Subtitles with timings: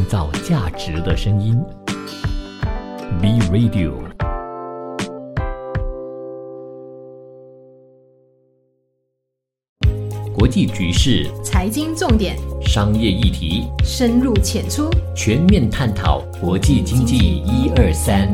[0.00, 1.54] 创造价值的声音。
[3.20, 3.92] B Radio。
[10.34, 18.30] 国际局势、财经重点、商业议题，深入浅出，全面探讨国际经济一二三。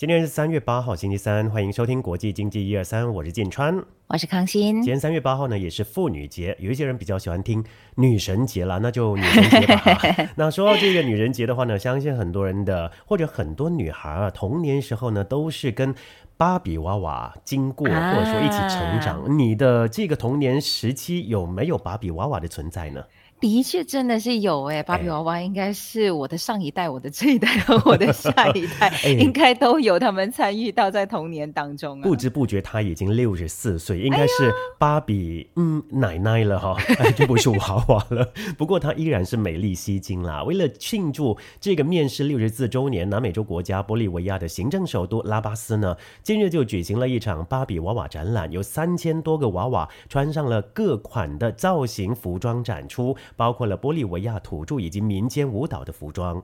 [0.00, 3.84] 今天是三月八号，星期三，欢迎收听国际经济一二三，我是建川。
[4.06, 4.76] 我是康欣。
[4.76, 7.62] 今天三月八号呢，也是妇女节，有一些人比较喜欢听
[7.96, 10.00] 女神节啦，那就女神节吧。
[10.36, 15.94] 那说到这个女人节的话呢，相信很多人的或者很多女孩啊，童年时候呢都是跟
[16.38, 19.38] 芭比娃娃经过，或者说一起成长。
[19.38, 23.04] 你的这个童年时期有没有芭比娃娃的存在呢？
[23.40, 31.98] 的确，真的是有诶，芭比娃娃应该是我的上一代、我的这一代和 我的下一代，应该都有他们参与到在童年当中。
[32.02, 36.76] 不知不觉，他已经六十四岁，应该是芭比嗯奶奶了哈，
[37.16, 38.30] 就不是娃娃了。
[38.58, 40.42] 不过她依然是美丽吸睛啦。
[40.44, 53.16] 为了庆祝这个面世六十四周年，南美洲国家玻利维亚的行政首都拉巴斯呢，今日就举行了一场芭比娃娃展览，有三千多个娃娃穿上了各款的造型服装展出。
[53.36, 56.42] 包括了玻利维亚土著以及民间舞蹈的服装。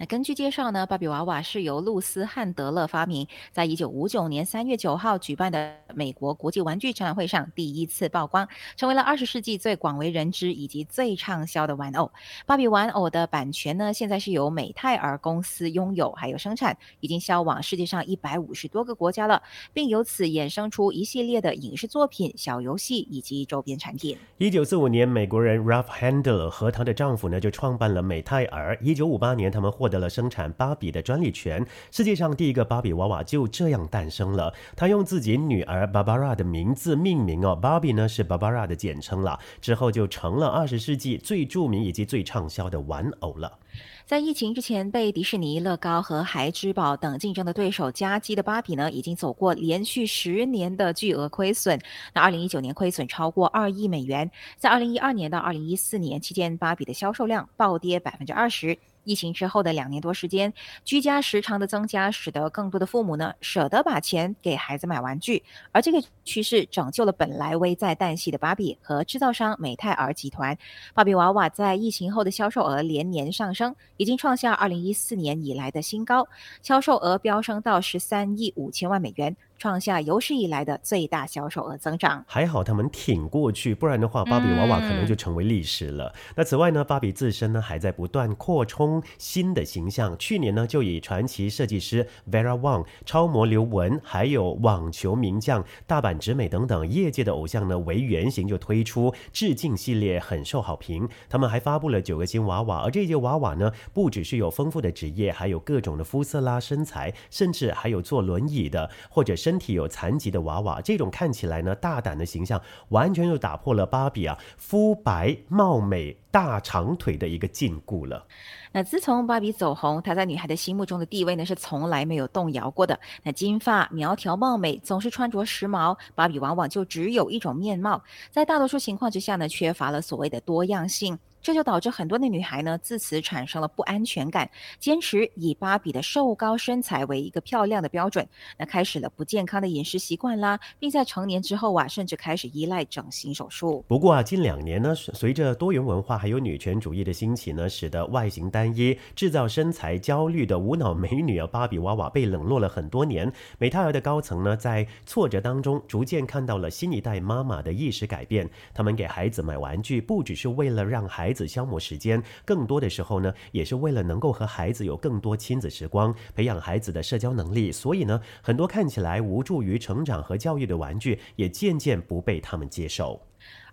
[0.00, 12.12] 那根据介绍呢，芭比娃娃是由露丝·汉德勒发明，在一九五九年三月九号举办的美国国际玩具展览会上第一次曝光，成为了二十世纪最广为人知以及最畅销的玩偶。
[12.46, 24.16] 芭比玩偶的版权呢，现在是由美泰尔公司拥有，还有生产，已经销往世界上一百五十多个国家了，并由此衍生出一系列的影视作品、小游戏以及周边产品。
[24.36, 28.78] 一九四五年，美国人 Ralph Handler 和她的丈夫呢就创办了美泰尔。
[28.80, 34.52] 一九五八年，他们获获得了生产芭比的专利权，世界上第一个芭比娃娃就这样诞生了。
[34.76, 39.40] 他用自己女儿 Barbara 的名字命名哦，芭比呢是 Barbara 的简称了。
[39.62, 43.58] 之后就成了二十世纪最著名以及最畅销的玩偶了。
[44.04, 51.78] 在疫情之前，被迪士尼、乐高和孩之宝等竞争的对手夹击的芭比呢，已经走过连续十年的巨额亏损。
[52.12, 58.76] 那二零一九年亏损超过二亿美元，在二零一二年到二零一四年期间，芭比的销售量暴跌百分之二十。
[59.08, 60.52] 疫情之后的两年多时间，
[60.84, 65.42] 居家时长的增加，使得更多的父母呢舍得把钱给孩子买玩具，
[65.72, 70.58] 而这个趋势拯救了本来危在旦夕的芭比和制造商美泰尔集团。
[70.92, 76.28] 芭比娃娃在疫情后的销售额连年上升，已经创下二零一四年以来的新高，
[76.60, 79.34] 销售额飙升到十三亿五千万美元。
[79.58, 86.14] 创下有史以来的最大销售额增长，还好他们挺过去，不然的话，芭比娃娃可能就成为历史了。
[86.36, 90.16] 那此外呢，芭比自身呢还在不断扩充新的形象。
[90.16, 101.08] 去年呢，就以传奇设计师 Vera Wang、超模刘雯，还有网球名将大阪直美等等业界的偶像呢为原型，就推出致敬系列，很受好评。
[101.28, 109.47] 他们还发布了九个新娃娃，而这些娃娃呢，不只是有丰富的职业，还有各种的肤色啦、身材，甚至还有坐轮椅的，或者是。
[109.48, 112.60] 身体有残疾的娃娃，这种看起来呢大胆的形象，
[112.90, 118.26] 完全就打破了芭比啊肤白貌美大长腿的一个禁锢了。
[118.72, 123.00] 那自从芭比走红，她在女孩的心目中的地位呢是从来没有动摇过的。
[123.22, 131.18] 那金发苗条貌美，总是穿着时髦，芭比往往就只有一种面貌，在大多数情况之下呢，缺乏了所谓的多样性。
[131.48, 138.28] 这就导致很多的女孩呢，自此产生了不安全感，坚持以芭比的瘦高身材为一个漂亮的标准，
[138.58, 143.82] 那开始了不健康的饮食习惯啦，并在成年之后啊，甚至开始依赖整形手术。
[143.88, 153.32] 不过啊，近两年呢，随着多元文化还有女权主义的兴起呢，使得外形单一、制造身材焦虑的无脑美女啊，芭比娃娃被冷落了很多年。
[153.56, 167.70] 美泰尔的高层呢，在挫折当中逐渐看到了新一代妈妈的意识改变，他们给孩子买玩具，不只是为了让孩孩子消磨时间，更多的时候呢，也是为了能够和孩子有更多亲子时光，培养孩子的社交能力。
[167.70, 173.27] 所以呢，很多看起来无助于成长和教育的玩具，也渐渐不被他们接受。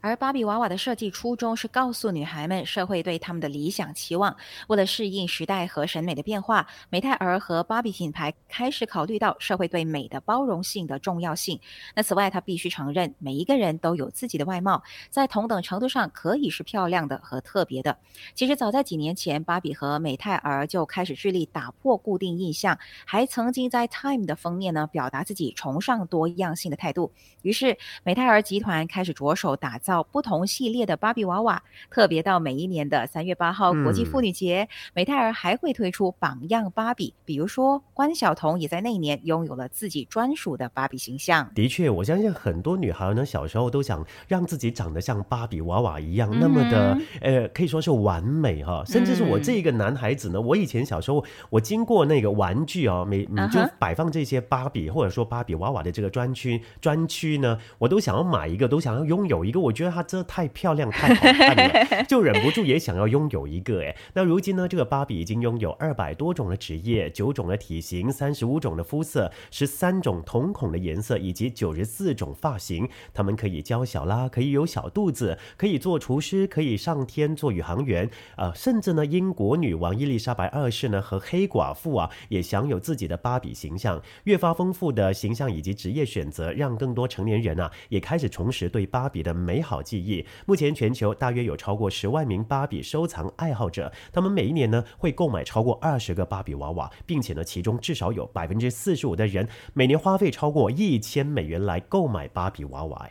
[0.05, 4.37] 而芭比娃娃的设计初衷是告诉女孩们社会对他们的理想期望。
[4.67, 11.59] 为了适应时代和审美的变化，美泰尔和芭比品牌开始考虑到社会对美的包容性的重要性。
[11.95, 17.97] 那此外，他必须承认每一个人都有自己的外貌，在同等程度上可以是漂亮的和特别的。
[18.35, 22.77] 其实早在几年前，芭比和美泰尔就开始致力打破固定印象，
[23.07, 27.11] 还曾经在 Time 的封面呢表达自己崇尚多样性的态度。
[27.41, 29.94] 于是，美泰尔集团开始着手打造。
[29.95, 31.61] 造不同系列的芭比娃娃。
[31.89, 41.49] 特别到每一年的三月八号国际妇女节，美泰尔还会推出榜样芭比，比如说关晓彤也在那一年拥有了自己专属的芭比形象。
[41.55, 48.83] 的确，我相信很多女孩呢，小时候都想让自己长得像芭比娃娃一样，那么的呃，可以说是完美哈。
[48.85, 59.59] 甚至是我这个男孩子呢，我以前小时候我经过那个玩具哦，每你就摆放这些芭比或者说芭比娃娃的这个专区专区呢，我都想要买一个，都想要拥有一个。
[59.59, 63.81] 我觉得它真的太漂亮、太好看了， 就忍不住也想要拥有一个。
[63.81, 72.87] 哎，那如今呢，这个芭比已经拥有二百多种的职业、九种的体型、三十五种的肤色、十三种瞳孔的颜色以及九十四种发型。
[73.13, 84.01] 他们可以娇小啦，可以有小肚子，可以做厨师，可以上天做宇航员啊，甚至呢，英国女王伊丽莎白二世呢和黑寡妇啊，也享有自己的芭比形象。
[84.23, 90.25] 越发丰富的形象以及职业选择，让更多成年人啊也开始重拾对芭比的美好记忆。
[90.45, 103.09] 目前全球大约有超过十万名芭比收藏爱好者，他们每一年呢会购买超过二十个芭比娃娃，并且呢其中至少有百分之四十五的人每年花费超过一千美元来购买芭比娃娃。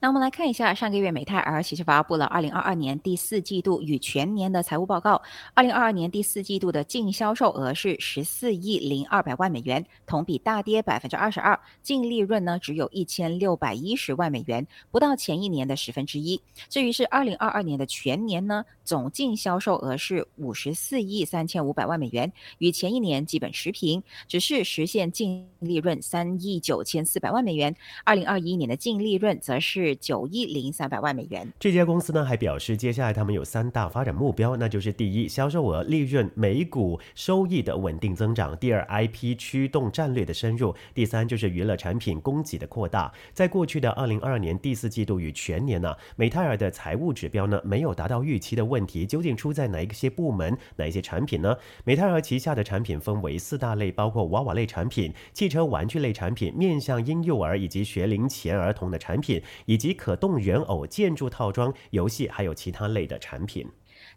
[0.00, 5.20] 那我们来看一下，上个月美泰尔其实发布了二零二二年第四季度与全年的财务报告。
[5.54, 16.40] 二零二二年第四季度的净销售额是十四亿零二百万美元，同比大跌百分之二十二，净利润呢只有一千六百一十万美元，不到前一年的十分之一。
[16.70, 27.76] 至于是二零二二年的全年呢，总净销售额是五十四亿三千五百万美元，与前一年基本持平，只是实现净利润三亿九千四百万美元。
[28.04, 29.65] 二零二一年的净利润则是。
[29.68, 31.52] 是九亿零三百万美元。
[31.58, 43.12] 这家公司呢还表示，接下来他们有三大发展目标，那就是第一，销售额、利润、每股收益的稳定增长；第二，IP 驱动战略的深入；第三，就是娱乐产品供给的扩大。
[43.34, 51.56] 在过去的二零二二年第四季度与全年呢，美泰尔的财务指标呢没有达到预期的问题，究竟出在哪一些部门、哪一些产品呢？
[51.82, 59.42] 美泰尔旗下的产品分为四大类，包括娃娃类产品、汽车玩具类产品、面向婴幼儿以及学龄前儿童的产品。
[59.64, 63.66] 以及可动人偶、建筑套装、游戏，还有其他类的产品。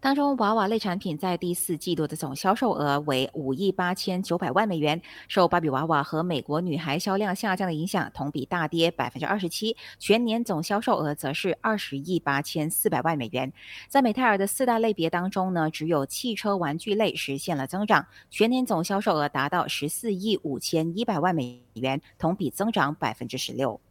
[0.01, 9.75] 当中，娃娃类产品在第四季度的总销售额为五亿八千九百万美元，受芭比娃娃和美国女孩销量下降的影响，同比大跌百分之二十七。
[9.97, 13.51] 全年总销售额则是二十亿八千四百万美元。
[13.88, 23.81] 在美泰尔的四大类别当中呢，只有汽车玩具类实现了增长，全年总销售额达到十四亿五千一百万美元，同比增长百分之十六。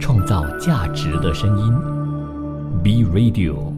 [0.00, 1.72] 创造价值的声音
[2.82, 3.72] ，B Radio。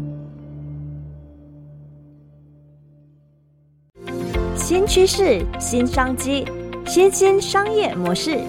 [4.55, 6.47] 新趋势、新商机、
[6.87, 8.41] 新兴商业模式。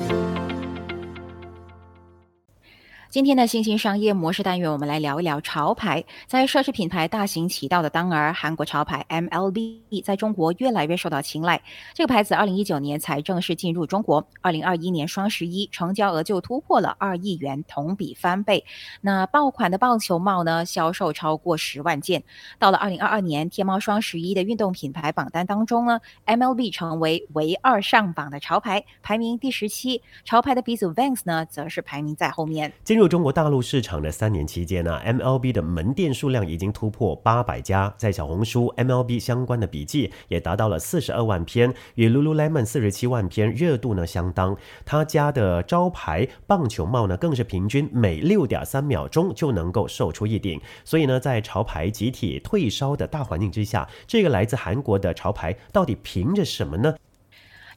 [3.16, 6.04] 今天的新兴商业模式单元，我们来聊一聊潮牌。
[6.28, 11.62] 在奢侈品牌大行其道的当儿，韩国潮牌 MLB 在中国越来越受到青睐。
[11.94, 18.66] 这个牌子二零一九年才正式进入中国，二零二一年双十一成交额就突破了二亿元，同比翻倍。
[19.00, 22.22] 那爆款的棒球帽呢，销售超过十万件。
[22.60, 30.02] 到了二零二二年天猫双十一的运动品牌榜单当中呢，MLB 成为唯二上榜的潮牌，排名第十七。
[30.26, 32.74] 潮牌的鼻祖 Vans 呢，则是排名在后面。
[32.84, 44.56] 进入中国大陆市场的三年期间呢，MLB 的门店数量已经突破八百家，在小红书 MLB 相关的笔记也达到了四十二万篇，与 Lululemon 四十七万篇热度呢相当。
[44.86, 50.60] 他家的招牌棒球帽呢，更是平均每六点三秒钟就能够售出一顶。
[50.84, 56.96] 所以呢，在潮牌集体退烧的大环境之下，这个来自韩国的潮牌到底凭着什么呢？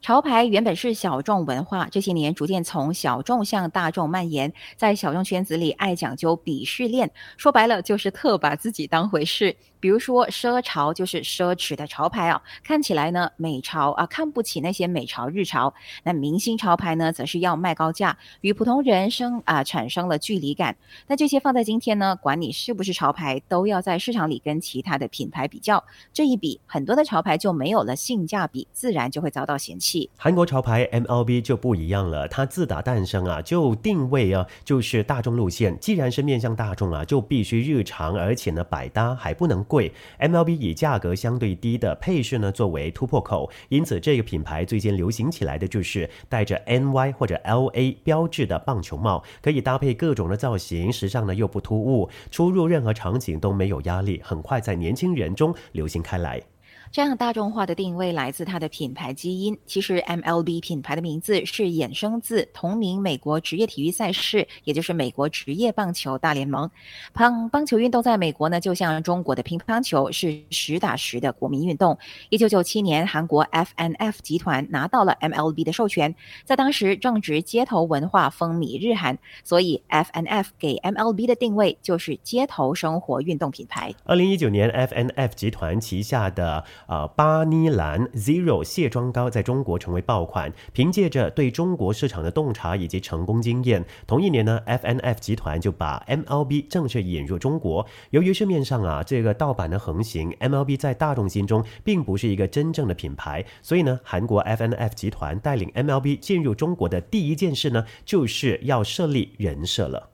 [0.01, 4.53] 潮牌原本是小众文化，这些年逐渐从小众向大众蔓延。
[4.77, 9.55] 在小众圈子里，爱讲究鄙视链，说白了就是特把自己当回事。
[9.79, 15.73] 比如说，奢潮就是奢侈的潮牌啊，看起来呢美潮啊，看不起那些美潮日潮。
[16.03, 20.75] 那明星潮牌呢，则是要卖高价，与普通人生啊产生了距离感。
[21.07, 25.81] 那这些放在今天呢，管你是不是潮牌，都要在市场里跟其他的品牌比较。
[26.11, 30.09] 这一比，很多的潮牌就没有了性价比，自然就会遭到嫌弃。
[30.17, 35.79] 韩国潮牌 MLB 就不一样了，它自打诞生啊，就定位啊，就是大众路线。
[35.79, 39.63] 既然是面向大众啊，就必须日常，而且呢百搭，还不能。
[39.69, 56.41] 贵，MLB 以价格相对低的配饰呢作为突破口，因此这个品牌最近流行起来的就是带着 NY 或者 LA 标志的棒球帽，可以搭配各种的造型，时尚呢又不突兀，出入任何场景都没有压力，很快在年轻人中流行开来。
[56.91, 59.55] 这样大众化的定位来自它的品牌基因。
[59.67, 66.67] 其实 MLB 品牌的名字是衍生自同名美国职业体育赛事，也就是美国职业棒球大联盟。
[67.13, 71.95] 棒棒球运动在美国呢，就像中国的乒乓球，是实打实的国民运动。
[72.29, 83.93] 一九九七年，韩国 FNF 集团拿到了 MLB 的授权，在当时正值街头文化风靡日韩，所以 FNF 给 MLB 的定位就是街头生活运动品牌。
[84.05, 90.51] 二零一九年，FNF 集团旗下的呃巴尼兰 Zero 卸妆膏在中国成为爆款。
[90.73, 97.85] 凭借着对中国市场的洞察以及成功经验，同一年呢，FNF 集团就把 MLB 正式引入中国。
[98.11, 110.09] 由于市面上啊这个盗版的横行，MLB 在大众心中并不是一个真正的品牌，所以呢，韩国 FNF 集团带领 MLB 进入中国的第一件事呢，就是要设立人设了。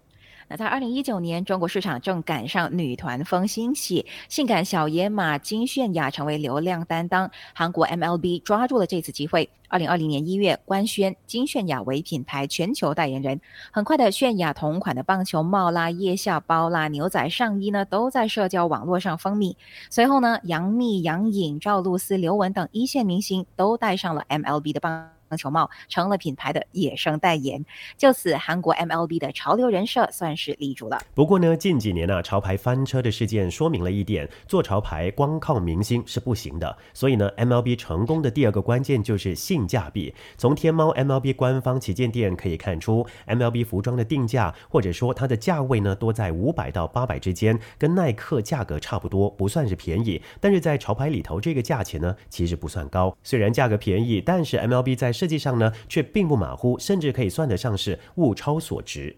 [0.48, 7.32] 那在二零一九年，中国市场正赶上女团风兴起，性感小野马金泫雅成为流量担当。
[7.54, 13.42] 韩国 MLB 抓住了这次机会，二零二零年一月官宣金泫雅为品牌全球代言人。
[13.72, 19.56] 很快的，泫雅同款的棒球帽啦、腋下包啦、牛仔上衣呢，都在社交网络上风靡。
[19.90, 25.15] 随后呢，杨幂、杨颖、赵露思、刘雯等一线明星都戴上了 MLB 的棒。
[25.28, 27.64] 棒球帽成了品牌的野生代言，
[27.98, 31.02] 就此韩国 MLB 的潮流人设算是立住了。
[31.14, 36.78] 不过呢，近几年呢，潮牌翻车的事件说明了一点：做潮牌光靠明星是不行的。
[36.94, 40.14] 所以呢，MLB 成功的第二个关键就是性价比。
[40.38, 50.22] 从天猫 MLB 官方旗舰店可以看出，MLB 服装的定价或者说它的价位呢，多在五百到八百之间，跟耐克价格差不多，不算是便宜。
[50.40, 53.16] 但是在潮牌里头，这个价钱呢，其实不算高。
[53.24, 59.16] 虽然价格便宜，但是 MLB 在设计上呢，却并不马虎，甚至可以算得上是物超所值。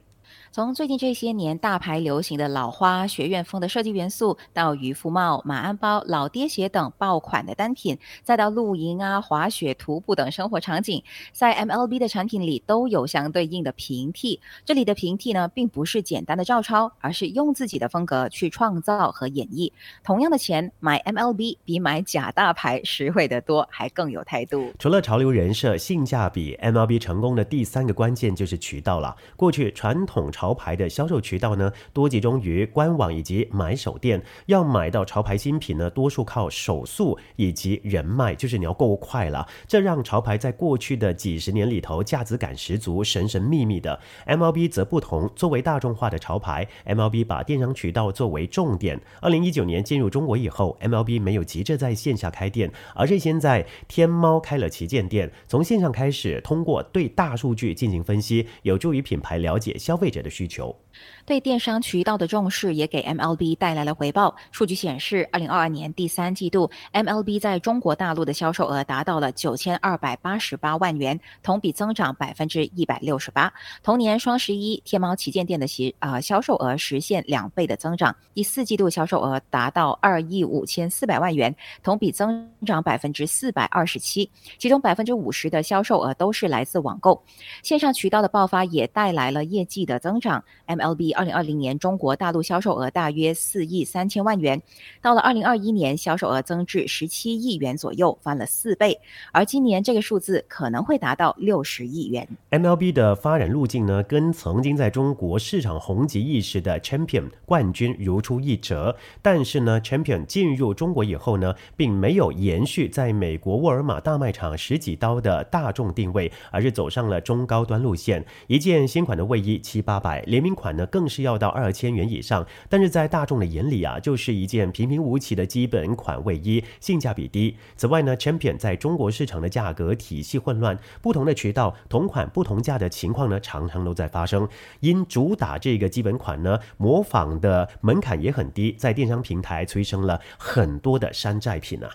[0.52, 14.40] 从最近这些年大牌流行的老花学院风的设计元素，到渔夫帽、马鞍包、老爹鞋等爆款的单品，再到露营啊、滑雪、徒步等生活场景，在 MLB 的产品里都有相对应的平替。
[14.66, 19.72] 这里的平替呢，并不是简单的照抄，而是用自己的风格去创造和演绎。
[20.04, 24.72] 同样的钱买 MLB 比买假大牌实惠得多，还更有态度。
[24.80, 29.16] 除了潮流人设、性价比，MLB 成功的第三个关键就是渠道了。
[29.36, 34.22] 过去传统潮牌的销售渠道呢，多集中于官网以及买手店。
[34.46, 39.48] 要买到潮牌新品呢，多数靠手速以及人脉，就是你要够快了。
[39.68, 44.00] 这让潮牌在过去的几十年里头价值感十足、神神秘秘的。
[44.28, 49.02] MLB 则不同，作为大众化的潮牌，MLB 把电商渠道作为重点。
[49.20, 60.27] 二零一九年进入中国以后，MLB 没有急着在线下开店，而是先在天猫开了旗舰店，从线上开始，通过对大数据进行分析，有助于品牌了解消费者的。
[60.28, 60.78] 的需求。
[61.26, 64.36] 对电商渠道的重视也给 MLB 带来了回报。
[64.52, 73.52] 数据显示，二零二二年第三季度，MLB 在中国大陆的销售额达到了九千二百八十八万元，同比增长百分之一百六十八。
[73.84, 78.16] 同年双十一，天猫旗舰店的销啊销售额实现两倍的增长。
[78.34, 84.30] 第四季度销售额达到二亿五千四百万元，同比增长百分之四百二十七。
[84.58, 87.22] 其中百分之五十的销售额都是来自网购，
[87.64, 90.44] 线上渠道的爆发也带来了业绩的增长。
[90.66, 94.62] M MLB 二零二零年中国大陆销售额大约四亿三千万元，
[95.02, 98.98] 到了二零二一年，销售额增至十七亿元左右，翻了四倍。
[99.34, 102.26] 而今年这个数字可能会达到六十亿元。
[102.52, 108.96] MLB 的发展路径呢，跟曾经在中国市场红极一时的 Champion 冠军如出一辙。
[109.22, 118.24] 但是呢，Champion 进入中国以后呢，并没有延续在美国沃尔玛大卖场十几刀的大众定位，而是走上了中高端路线。
[118.48, 120.77] 一件新款的卫衣七八百，联名款。
[120.78, 127.58] 呢，更是要到二千元以上，但是在大众的眼里啊，就是一件平平无奇的基本款卫衣，性价比低。
[127.76, 134.48] 此外呢，Champion 在中国市场的价格体系混乱，不同的渠道同款不同价的情况呢，常常都在发生。
[134.80, 141.90] 因主打这个基本款呢，模仿的门槛也很低，在电商平台催生了很多的山寨品啊。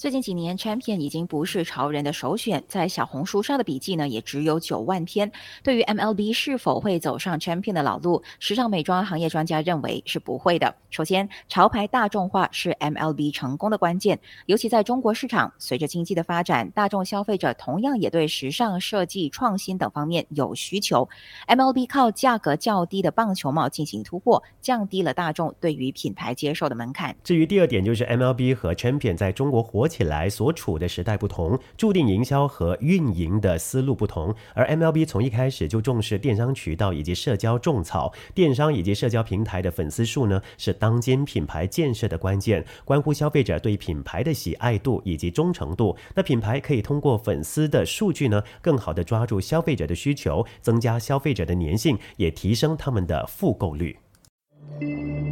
[0.00, 5.30] 最近几年，Champion 已经不是潮人的首选，在小红书上的笔记呢，也只有九万篇。
[5.62, 10.74] 对于 MLB 是否会走上 Champion 的老路，时尚美妆行业专家认为是不会的。
[10.88, 21.06] 首先，潮牌大众化是 MLB 成功的关键，尤其在中国市场，随着经济的发展，大众消费者同样也对时尚设计、创新等方面有需求。
[21.46, 27.14] MLB 靠价格较低的棒球帽进行突破，降低了大众对于品牌接受的门槛。
[27.22, 29.89] 至于第二点，就是 MLB 和 Champion 在中国火。
[29.90, 34.32] 起来所处的时代不同，注定营销和运营的思路不同。
[34.54, 45.96] 而 MLB 从一开始就重视电商渠道以及社交种草，电商以及社交平台的粉丝数呢，是当今品牌建设的关键，关乎消费者对品牌的喜爱度以及忠诚度。
[46.14, 53.98] 那品牌可以通过粉丝的数据呢，更好的抓住消费者的需求，增加消费者的粘性，也提升他们的复购率。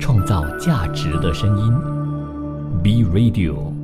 [0.00, 3.77] 创造价值的声音，B Radio。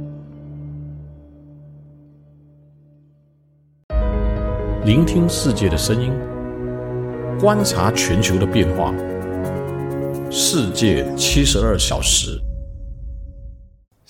[4.84, 6.12] 聆听世界的声音，
[7.40, 8.92] 观察全球的变化。
[10.30, 12.38] 世界七十二小时。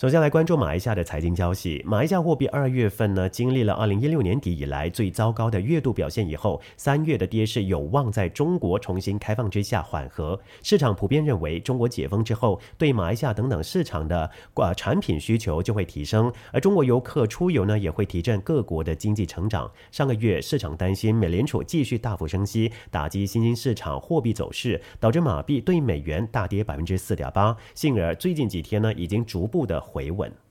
[0.04, 1.82] 首先来关注马来西亚的财经消息。
[1.82, 10.38] 马来西亚货币二月份呢，经历了二零一六年底以来最糟糕的月度表现以后，三月的跌势有望在中国重新开放之下缓和。
[10.62, 19.72] 市场普遍认为，中国解封之后，对马来西亚等等市场的呃产品需求就会提升，而中国游客出游呢，也会提振各国的经济成长。
[19.90, 27.56] 上个月市场担心美联储继续大幅升息，打击新兴市场货币走势，导致马币对美元大跌百分之四点八。
[27.74, 29.82] 幸而最近几天呢，已经逐步的。
[29.94, 30.43] 回稳。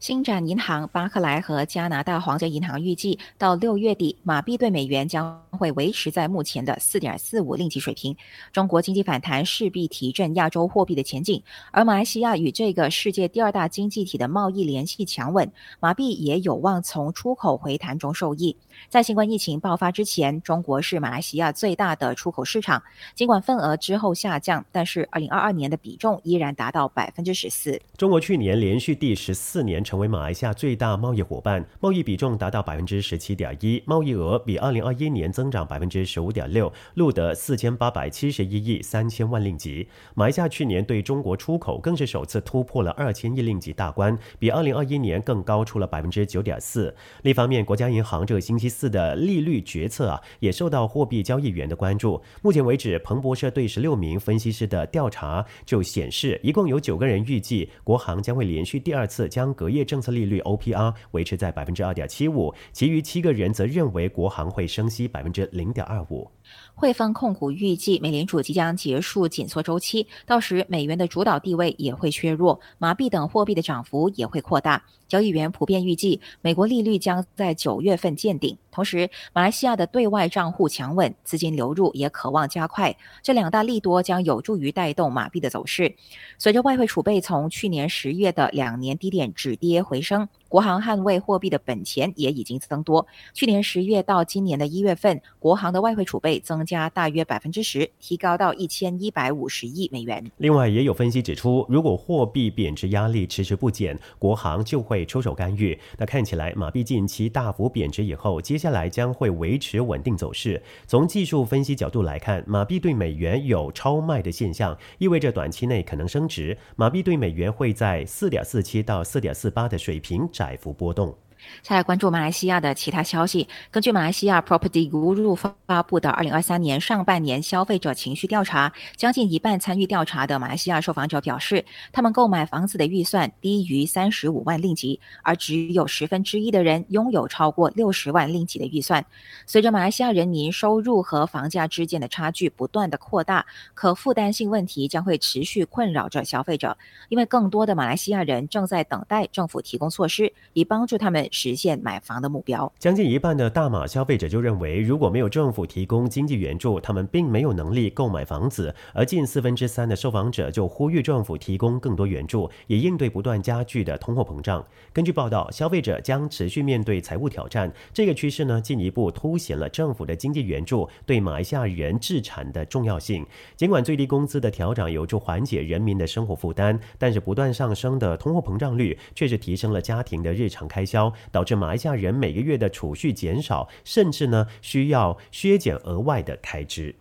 [0.00, 8.16] 星展银行、巴克莱和加拿大皇家银行预计，到六月底，马币对美元将会维持在目前的四点四五令吉水平。
[8.50, 18.56] 中国经济反弹势必提振亚洲货币的前景，而马来西亚与这个世界第二大经济体的贸易联系强稳，马币也有望从出口回弹中受益。
[18.88, 22.82] 在新冠疫情爆发之前，中国是马来西亚最大的出口市场。
[23.14, 27.78] 尽管份额之后下降，但是二零二二年的比重依然达到百分之十四。
[27.98, 39.88] 中国去年连续第十四年成为马来西亚最大贸易伙伴，贸易比重达到百分之十七点一，贸易额比二零二一年增长百分之十五点六，录得四千八百七十一亿三千万令吉。
[40.14, 46.94] 马来西亚去年对中国出口更是首次突破了二千亿令吉大关，比二零二一年更高出了百分之九点四。
[47.22, 48.70] 另一方面，国家银行这个星期。
[48.70, 52.22] 四的利率决策啊，也受到货币交易员的关注。
[52.40, 66.30] 目前为止，彭博社对十六名分析师的调查就显示，一共有九个人预计国行将会连续第二次将隔夜政策利率 OPR 维持在百分之二点七五，其余七个人则认为国行会升息百分之零点二五。
[66.74, 74.82] 汇丰控股预计，美联储即将结束紧缩周期，到时美元的主导地位也会削弱，马币等货币的涨幅也会扩大。
[75.08, 78.56] 交易员普遍预计，美国利率将在九月份见顶。
[78.70, 85.96] 同时，马来西亚的对外账户强稳，资金流入也渴望加快，这两大利多将有助于带动马币的走势。
[86.38, 90.28] 随着外汇储备从去年十月的两年低点止跌回升。
[90.50, 93.06] 国行捍卫货币的本钱也已经增多。
[93.32, 100.28] 去年十月到今年的一月份，国行的外汇储备增加大约百分之十，提高到一千一百五十亿美元。
[100.38, 105.78] 另外，也有分析指出，如果货币贬值压力迟迟不减，国行就会出手干预。
[105.96, 110.60] 那看起来，马币近期大幅贬值以后，接下来将会维持稳定走势。
[110.88, 116.58] 从技术分析角度来看，马币对美元有超卖的现象，意味着短期内可能升值。
[116.74, 120.28] 马币对美元会在四点四七到四点四八的水平。
[120.40, 121.14] 窄幅波动。
[121.62, 123.48] 再来关注马来西亚的其他消息。
[123.70, 139.04] 根据马来西亚 Property Guru 发布的二零二三年上半年消费者情绪调查，将近一半参与调查的马来西亚受访者表示，他们购买房子的预算低于三十五万令吉，而只有十分之一的人拥有超过六十万令吉的预算。
[139.46, 146.76] 随着马来西亚人民收入和房价之间的差距不断的扩大，可负担性问题将会持续困扰着消费者，
[147.08, 151.29] 因为更多的马来西亚人正在等待政府提供措施，以帮助他们。
[151.30, 152.72] 实现买房的目标。
[152.78, 158.74] 将近一半的大马消费者就认为，如果没有政府提供经济援助，他们并没有能力购买房子。
[158.92, 164.64] 而近四分之三的受访者就呼吁政府提供更多援助，以应对不断加剧的通货膨胀。
[164.92, 167.72] 根据报道，消费者将持续面对财务挑战。
[167.92, 173.24] 这个趋势呢，进一步凸显了政府的经济援助对马来西亚人置产的重要性。
[173.56, 181.12] 尽管最低工资的调整有助缓解人民的生活负担，但是不断上升的通货膨胀率却是提升了家庭的日常开销。
[181.32, 186.94] 导致马来西亚人每个月的储蓄减少，甚至呢需要削减额外的开支。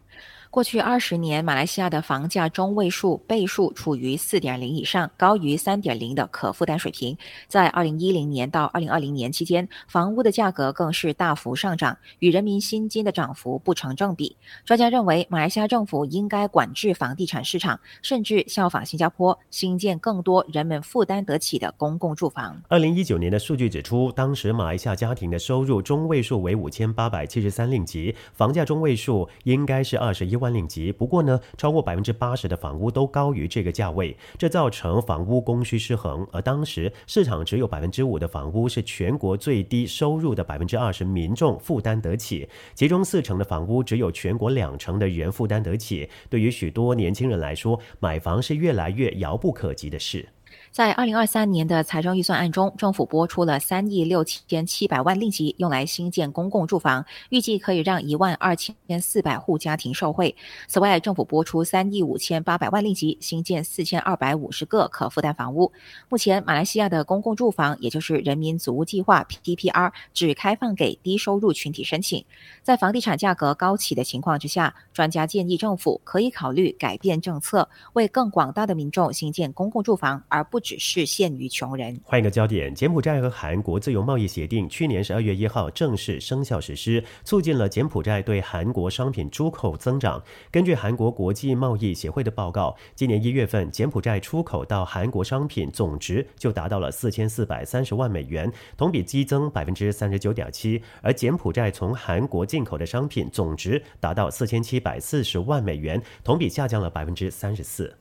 [0.52, 7.16] 过去二十年，马来西亚的房价中位数倍数处于四点零以上，高于三点零的可负担水平。
[7.48, 14.36] 在二零一零年到二零二零年期间，房屋的价格更是大幅上涨，与人民薪金的涨幅不成正比。
[14.66, 22.60] 专家认为，马来西亚政府应该管制房地产市场，甚至效仿新加坡，新建更多人们负担得起的公共住房。
[22.70, 30.39] 二零一九年的数据指出，当时马来西亚家庭的收入中位数为五千八百七十三令吉，房价中位数应该是二十一。
[30.40, 30.92] 万令吉。
[30.92, 36.26] 不过呢，超过百分之八十的房屋都高于这个价位，这造成房屋供需失衡。
[36.32, 46.10] 而当时市场只有百分之五的房屋是全国最低收入的百分之二十民众负担得起，其中四成的房屋只有全国两成的人负担得起。
[46.30, 50.28] 对于许多年轻人来说，买房是越来越遥不可及的事。
[50.72, 60.36] 在二零二三年的财政预算案中，政府拨出了三亿六千七百万令吉，用来新建公共住房，预计可以让一万二千四百户家庭受惠。
[60.68, 65.72] 此外，政府拨出三亿五千八百万令吉，新建四千二百五十个可负担房屋。
[66.08, 72.24] 目前，马来西亚的公共住房，也就是人民组屋计划 （PPR） 只开放给低收入群体申请。
[72.62, 80.59] 在房地产价格高企的情况之下，专家建议政府可以考虑改变政策，为更广大的民众新建公共住房，而不。
[80.60, 82.00] 只是限于穷人。
[82.04, 90.22] 换一个焦点，柬埔寨和韩国自由贸易协定去年十二月一号正式生效实施，促进了柬埔寨对韩国商品出口增长。
[90.52, 100.82] 根据韩国国际贸易协会的报告，今年一月份柬埔寨出口到韩国商品总值就达到了四千四百三十万美元，同比激增百分之三十九点七。
[101.02, 107.99] 而柬埔寨从韩国进口的商品总值达到四千七百四十万美元，同比下降了百分之三十四。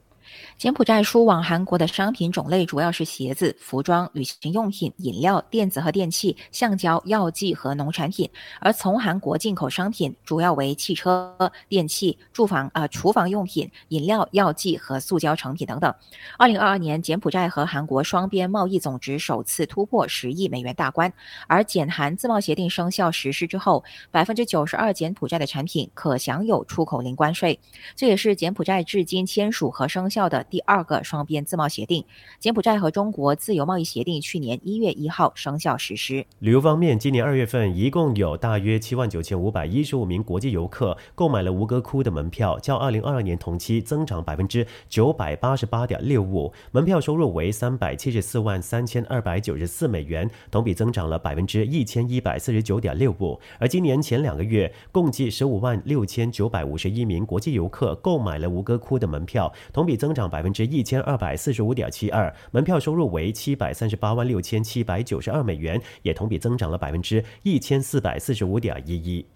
[0.56, 8.28] 柬埔寨输往韩国的商品种类主要是鞋子、服装、旅行用品、饮料、电子和电器、橡胶、药剂和农产品；
[8.60, 11.34] 而从韩国进口商品主要为汽车、
[11.68, 15.94] 电器、住房、呃厨房用品、饮料、药剂和塑胶成品等等。
[16.36, 21.12] 二零二二年，柬埔寨和韩国双边贸易总值首次突破十亿美元大关，
[21.46, 27.58] 而柬韩自贸协定生效实施之后，百分之九十二柬埔寨的产品可享有出口零关税，
[27.94, 30.17] 这也是柬埔寨至今签署和生效。
[30.26, 32.02] 的第二个双边自贸协定，
[32.40, 36.24] 柬埔寨和中国自由贸易协定去年一月一号生效实施。
[36.38, 53.38] 旅游方面，今年二月份一共有大约七万九千五百一十五名国际游客购买了吴哥窟的门票，较二零二二年同期增长百分之九百八十八点六五，门票收入为三百七十四万三千二百九十四美元，同比增长了百分之一千一百四十九点六五。
[53.60, 60.07] 而今年前两个月，共计十五万六千九百五十一名国际游客购买了吴哥窟的门票，同比增。
[60.08, 69.26] 增长百分之一千二百四十五点七二，门票收入为七百三十八万六千七百九十二美元，也同比增长了百分之一千四百四十五点一一。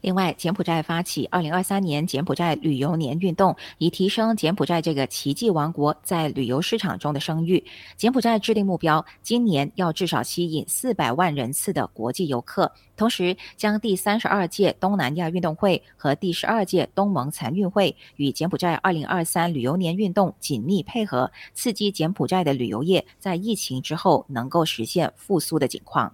[0.00, 7.62] 另外，柬埔寨发起二零二三年柬埔寨旅游年运动，以提升柬埔寨这个奇迹王国在旅游市场中的声誉。
[7.96, 26.12] 柬埔寨制定目标，今年要至少吸引四百万人次的国际游客，同时将第三十二届东南亚运动会和第十二届东盟残运会与柬埔寨二零二三旅游年运动紧密配合，刺激柬埔寨的旅游业在疫情之后能够实现复苏的景况。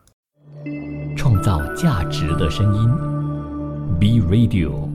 [1.16, 3.11] 创造价值的声音。
[4.02, 4.91] B Radio。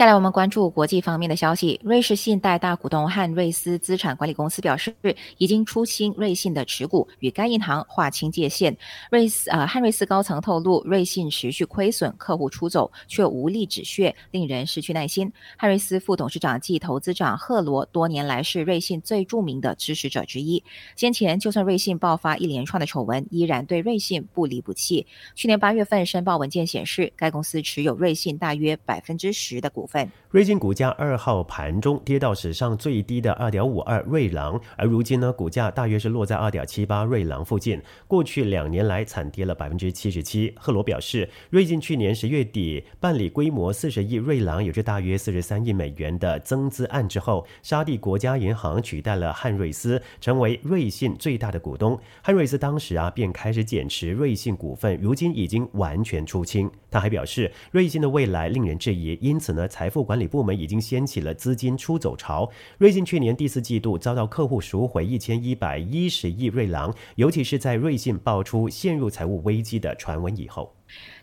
[0.00, 1.78] 下来我们关注国际方面的消息。
[1.84, 4.94] 瑞士信贷大股东汉瑞斯资产管理公司表示，
[5.36, 8.74] 已经出清瑞信的持股，与该银行划清界限。
[9.10, 15.30] 瑞斯呃汉瑞斯高层透露，瑞信持续亏损，客户出走却无力止血，令人失去耐心。
[15.58, 20.64] 汉瑞斯副董事长暨投资长赫罗多年来是瑞信最著名的支持者之一。
[20.96, 25.06] 先前就算瑞信爆发一连串的丑闻，依然对瑞信不离不弃。
[25.34, 29.86] 去年八月份申报文件显示，该公司持有瑞信大约百分之十的股。
[30.30, 37.82] 瑞信股价二号盘中跌到史上最低的二点五二瑞郎，而如今呢，股价大约是落在二点七八瑞郎附近。
[38.06, 40.54] 过去两年来惨跌了百分之七十七。
[40.56, 51.98] 赫罗表示，瑞信去年十月底办理规模四十亿瑞郎，也是大约四十三亿美元的增资案之后，沙地国家银行取代了汉瑞斯，成为瑞信最大的股东。
[52.22, 56.70] 汉瑞斯当时啊便开始减持瑞信股份，如今已经完全出清。
[56.88, 59.66] 他还表示，瑞信的未来令人质疑，因此呢。
[59.70, 62.50] 财富管理部门已经掀起了资金出走潮。
[62.76, 70.74] 瑞信去年第四季度遭到客户赎回一千一百一十亿瑞郎，尤其是在瑞信爆出陷入财务危机的传闻以后。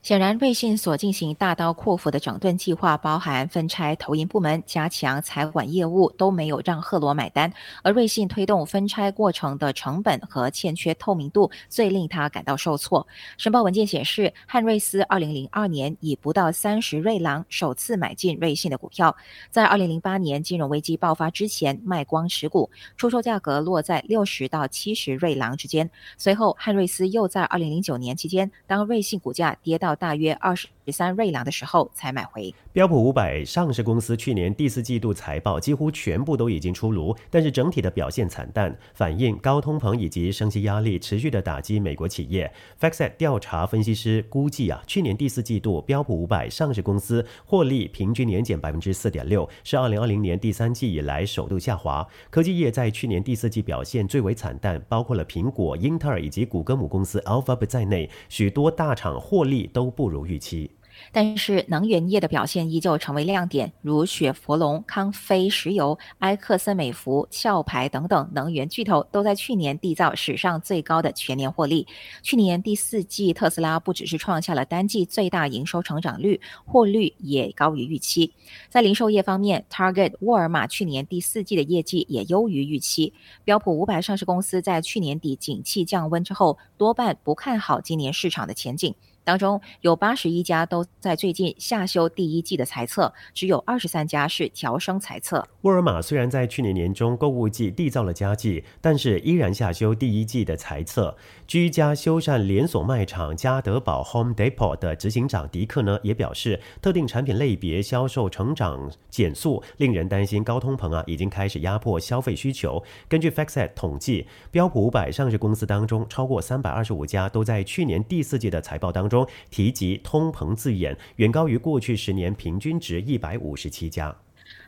[0.08, 7.52] 显然，瑞信所进行大刀阔斧的整顿计划，包含分拆投银部门、加强财管业务，都没有让赫罗买单。
[7.84, 13.06] 而瑞信推动分拆过程的成本和欠缺透明度，最令他感到受挫。
[13.38, 19.13] 申报文件显示，汉瑞斯二零零二年以不到三十瑞郎首次买进瑞信的股票，
[19.50, 25.91] 在二零零八年金融危机爆发之前卖光持股，出售价格落在六十到七十瑞郎之间。
[26.17, 32.53] 随后，汉瑞斯又在二零零九年期间，当瑞信股价跌到大约二十三瑞郎的时候才买回。
[32.71, 42.51] 标普五百上市公司去年第四季度财报几乎全部都已经出炉，但是整体的表现惨淡，反映高通膨以及升息压力持续的打击美国企业。
[42.79, 52.07] FactSet 调查分析师估计啊，去年第四季度标普五百上市公司获利平均年减百分之四点六，是二零二零年第三季以来首度下滑。
[52.29, 60.71] 科技业在去年第四季表现最为惨淡，包括了苹果、英特尔以及谷歌母公司 Alphabet 在内，许多大厂获利都不如预期。
[61.11, 71.85] 但是能源业的表现依旧成为亮点，如雪佛龙、康菲石油、埃克森美孚、壳牌等等能源巨头都在去年缔造史上最高的全年获利。
[72.23, 78.33] 去年第四季，特斯拉不只是创下了单季最大营收成长率，获利也高于预期。
[78.67, 83.13] 在零售业方面，Target、沃尔玛去年第四季的业绩也优于预期。
[83.43, 88.95] 标普五百上市公司在去年底景气降温之后，多半不看好今年市场的前景。
[89.27, 95.45] 当中有八十一家都在最近下修第一季的财测，只有二十三家是调升财测。
[95.63, 101.13] 沃尔玛虽然在去年年中购物季缔造了佳绩，但是依然下修第一季的财测。
[101.45, 112.81] 居家修缮连锁卖场家得宝 Home Depot 的执行长迪克呢也表示，特定产品类别销售成长减速，令人担心高通膨啊已经开始压迫消费需求。
[113.09, 119.16] 根据 FactSet 统计，标普五百上市公司当中，超过三百二十五家都在去年第四季的财报当中。
[119.49, 124.13] 提及通膨字眼，远高于过去十年平均值一百五十七家。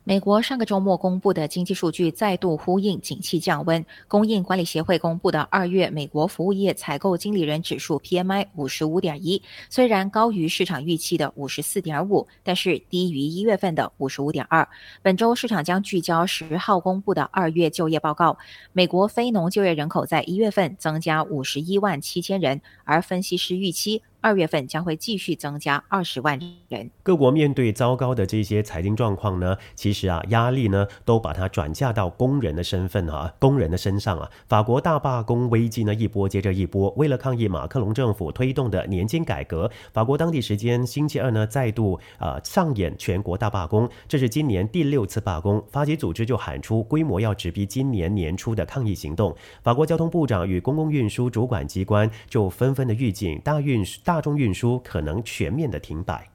[0.04, 3.86] 美国上个周末公布的经济数据再度呼应景气降温。
[4.08, 14.68] 供应管理协会公布的二月美国服务业采购经理人指数 PMI 五十五点一，虽然高于市场预期的五十四点五，但是低于一月份的五十五点二。
[15.02, 18.38] 本周市场将聚焦十号公布的二月就业报告。
[18.74, 24.02] 美国非农就业人口在一月份增加五十一万七千人，而分析师预期。
[24.22, 26.90] 二月份将会继续增加二十万人。
[27.04, 34.30] 各国面对糟糕的这些财经状况呢，其实啊，压力呢都把它转嫁到工人的身份啊，工人的身上啊。
[34.48, 45.64] 法国大罢工危机呢一波接着一波，为了抗议马克龙政府推动的年金改革，法国当地时间星期二呢再度啊上演全国大罢工，这是今年第六次罢工。
[45.72, 49.34] 发起组织就喊出规模要直逼今年年初的抗议行动。
[49.64, 53.80] 法国交通部长与公共运输主管机关就纷纷的预警大运。
[54.10, 56.28] 大众运输可能全面的停摆。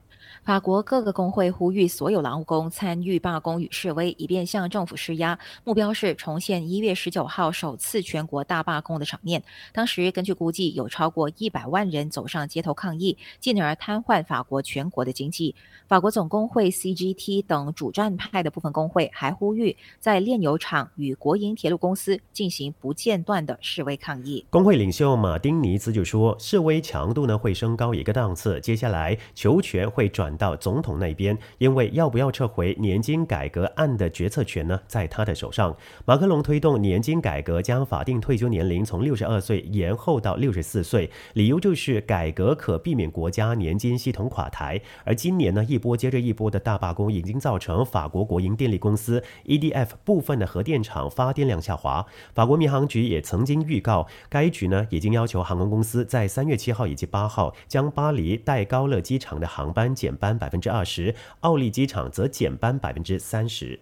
[0.45, 5.39] 法国各个工会呼吁所有劳工参与罢工与示威，以便向政府施压。
[5.63, 9.41] 目标是重现一月十九号首次全国大罢工的场面。
[9.73, 15.55] 当时根据估计，有超过一百万人走上街头抗议，进而瘫痪法国全国的经济。
[15.87, 24.45] 法国总工会 CGT 等主战派的部分工会还呼吁，在炼油厂与国营铁路公司进行不间断的示威抗议。
[24.51, 35.75] 工会领袖马丁尼兹就说，示威强度呢会升高一个档次，接下来球权会转到总统那边，因为要不要撤回年金改革案的决策权呢，在他的手上。
[36.05, 44.79] 马克龙推动年金改革，将法定退休年龄从六十二岁延后到六十四岁，理由就是改革可避免国家年金系统垮台。
[45.03, 52.05] 而今年呢，一波接着一波的大罢工，已经造成法国国营电力公司 EDF 部分的核电厂发电量下滑。
[52.33, 60.24] 法国民航局也曾经预告，该局呢已经要求航空公司在三月七号以及八号将巴黎戴高乐机场的航班减半。
[60.25, 63.79] 班百分之二十，奥利机场则减班百分之三十。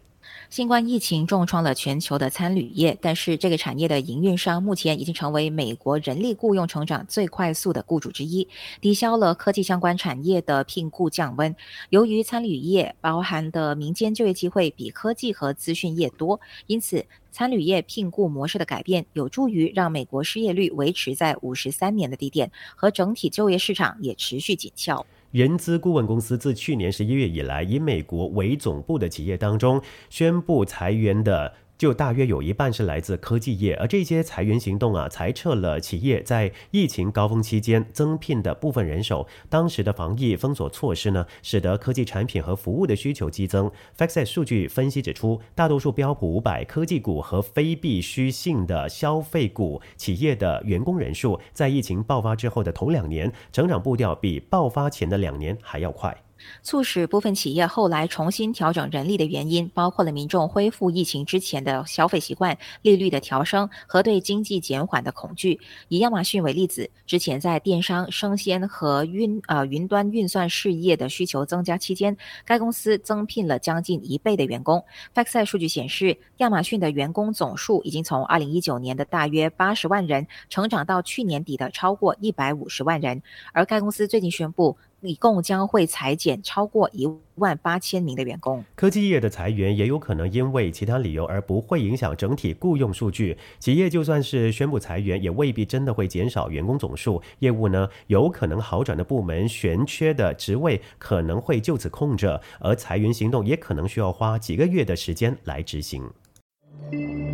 [0.49, 8.47] 新冠疫情重创了全球的餐旅业，但是这个产业的营运商目前已经成为美国人力雇佣成长最快速的雇主之一，
[8.81, 11.53] 抵消了科技相关产业的聘雇降温。
[11.89, 25.05] 由于餐旅业包含的民间就业机会比科技和资讯业多，因此餐旅业聘雇模式的改变有助于让美国失业率维持在五十三年的低点，和整体就业市场也持续紧俏。
[25.33, 31.51] 人资顾问公司自去年十一月以来，以美国为总部的企业当中宣布裁员的。
[31.83, 39.27] 就大约有一半是来自科技业，而这些裁员行动啊，裁撤了企业在疫情高峰期间增聘的部分人手。
[39.49, 43.69] 当时的防疫封锁措施呢，使得科技产品和服务的需求激增。
[43.97, 56.22] FactSet 数据分析指出，大多数标普五百科技股和非必需性的消费股企业的员工人数，在疫情爆发之后的头两年，成长步调比爆发前的两年还要快。
[56.61, 65.59] 促使部分企业后来重新调整人力的原因，包括了民众恢复疫情之前的消费习惯、利率的调升和对经济减缓的恐惧。
[65.87, 74.83] 以亚马逊为例子，之前在电商、生鲜和云呃云端运算事业的需求增加期间，该公司增聘了将近一倍的员工。
[75.13, 83.21] Factset 数据显示，亚马逊的员工总数已经从2019年的大约80万人，成长到去年底的超过150万人。
[83.51, 84.77] 而该公司最近宣布。
[85.03, 88.63] 一共将会裁减超过一万八千名的员工。
[88.75, 93.37] 科技业的裁员也有可能因为其他理由而不会影响整体雇佣数据。
[93.59, 97.21] 企业就算是宣布裁员，也未必真的会减少员工总数。
[97.39, 106.03] 业务呢，有可能好转的部门、悬缺的职位可能会就此空着，而裁员行动也可能需要花几个月的时间来执行。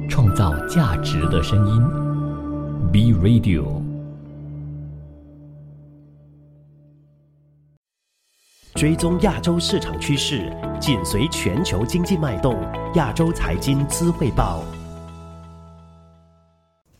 [0.10, 1.82] 创造价值的声音
[2.92, 3.79] ，B Radio。
[8.80, 12.56] 追踪亚洲市场趋势，紧随全球经济脉动。
[12.96, 14.64] 亚洲财经资汇报。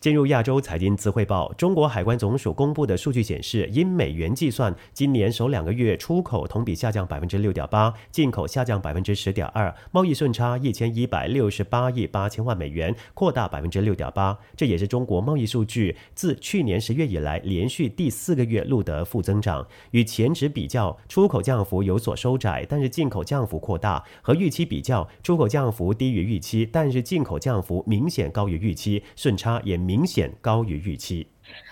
[0.00, 14.38] 进入亚洲财经资汇报，中国海关总署公布的数据显示，因美元计算，今年首两个月出口同比下降百分之六点八，进口下降百分之十点二，贸易顺差一千一百六十八亿八千万美元，扩大百分之六点八。
[14.56, 19.66] 这也是中国贸易数据自去年十月以来连续第四个月录得负增长。
[19.90, 24.02] 与前值比较，出口降幅有所收窄，但是进口降幅扩大。
[24.22, 29.89] 和预期比较，出口降幅低于预期，但是进口降幅明显高于预期，顺差也。
[29.90, 31.26] 明显高于预期。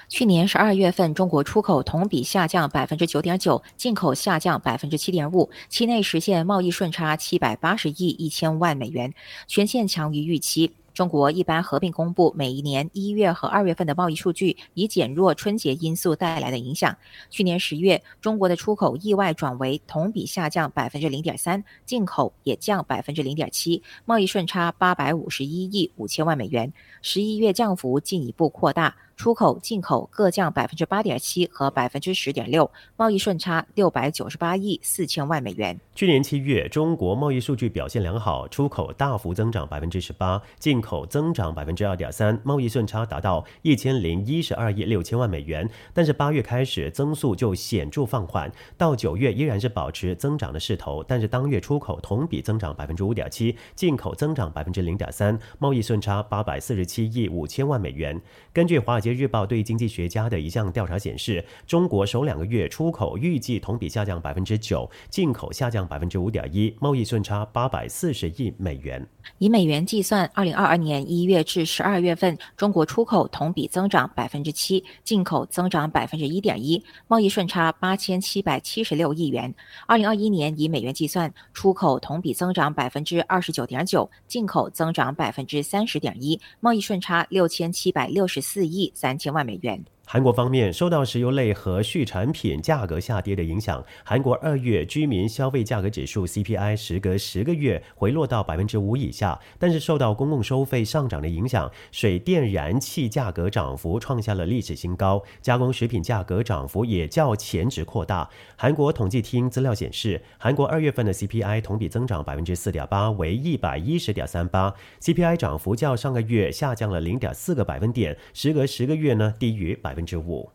[0.09, 9.15] 去年十二月份，中国出口同比下降百分之九点九，进口下降百分之七点五，期内实现贸易顺差七百八十亿一千万美元，
[9.47, 10.73] 全线强于预期。
[10.99, 16.99] 中国一般合并公布每一年一月和二月份的贸易数据，以减弱春节因素带来的影响。
[17.31, 26.73] 去年十月，中国的出口意外转为同比下降百分之零点三，进口也降百分之零点七，贸易顺差八百五十一亿五千万美元。
[27.01, 28.93] 十一月降幅进一步扩大。
[29.15, 35.77] 出口、进口各降百分之八点七和百分之十点六，贸易顺差六百九十八亿四千万美元。
[35.99, 45.69] 去年七月，中国贸易数据表现良好，出口大幅增长百分之十八，进口增长百分之二点三，贸易顺差达到一千零一十二亿六千万美元。
[45.93, 58.23] 但是八月开始增速就显著放缓，到九月依然是保持增长的势头，但是当月出口同比增长百分之五点七，进口增长百分之零点三，贸易顺差八百四十七亿五千万美元。
[58.53, 59.13] 根据华尔街。
[59.13, 69.05] 日报对经济学家的一项调查显示，中国首两个月出口预计同比下降百分之九，进口下降百分之五点一，贸易顺差八百四十亿美元。
[69.38, 79.53] 以美元计算，二零二二年一月至十二月份，中国出口同比增长百分之七，进口增长百分之一点一，贸易顺差八千七百七十六亿元。
[79.87, 89.83] 二零二一年以美元计算，出口同比增长百分之二十九点九，进口增长百分之三十点一，贸易顺差六千七百六十四亿三千万美元。
[90.11, 99.38] 韩国方面受到石油类和畜产品价格下跌的影响，韩国二月居民消费价格指数 CPI 时隔十个月回落到百分之五以下。
[99.59, 108.31] 但是受到公共收费上涨的影响，水电燃气价格涨幅创下了历史新高，加工食品价格涨幅也较前值扩大。
[108.57, 119.98] 韩国统计厅资料显示，韩国二月份的 CPI 同比增长百分之四点八，为一百一十点三八，CPI 涨幅较上个月下降了零点四个百分点，时隔十个月呢低于百。
[119.99, 120.49] 分之五。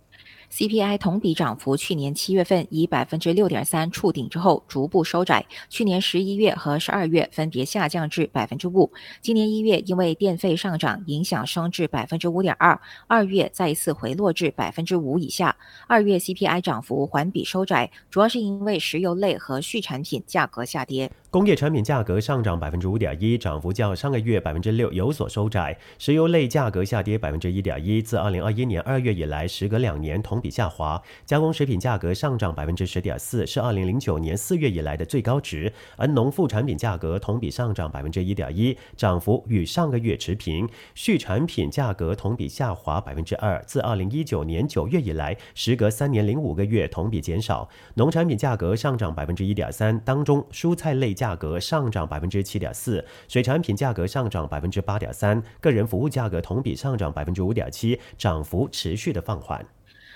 [0.55, 15.55] CPI 同比涨幅，去年七月份以百分之六点三触顶之后逐步收窄，去年十一月和十二月分别下降至百分之五，今年一月因为电费上涨影响升至百分之五点二，二月再一次回落至百分之五以下。
[15.87, 21.11] 二月 CPI 涨幅环比收窄，主要是因为石油类和畜产品价格下跌。
[21.31, 25.75] 工业产品价格上涨百分之五点一，涨幅较上个月百分之六有所收窄。
[25.97, 31.01] 石油类价格下跌百分之一点一，自二零二一年二月以来，时隔两年同比下滑。
[31.25, 35.71] 加工食品价格上涨百分之十点四，是二零零九年四月以来的最高值。
[35.95, 40.67] 而农副产品价格同比上涨百分之一点一，涨幅与上个月持平。
[40.93, 47.69] 畜产品价格同比下滑百分之二，自二零一九年九月以来，时隔三年零五个月同比减少。
[47.93, 51.13] 农产品价格上涨百分之一点三，当中蔬菜类。
[51.13, 59.63] 价格上涨百分之七点四，水产品价格上涨百分之八点三，个人服务价格同比上涨百分之五点七，涨幅持续的放缓。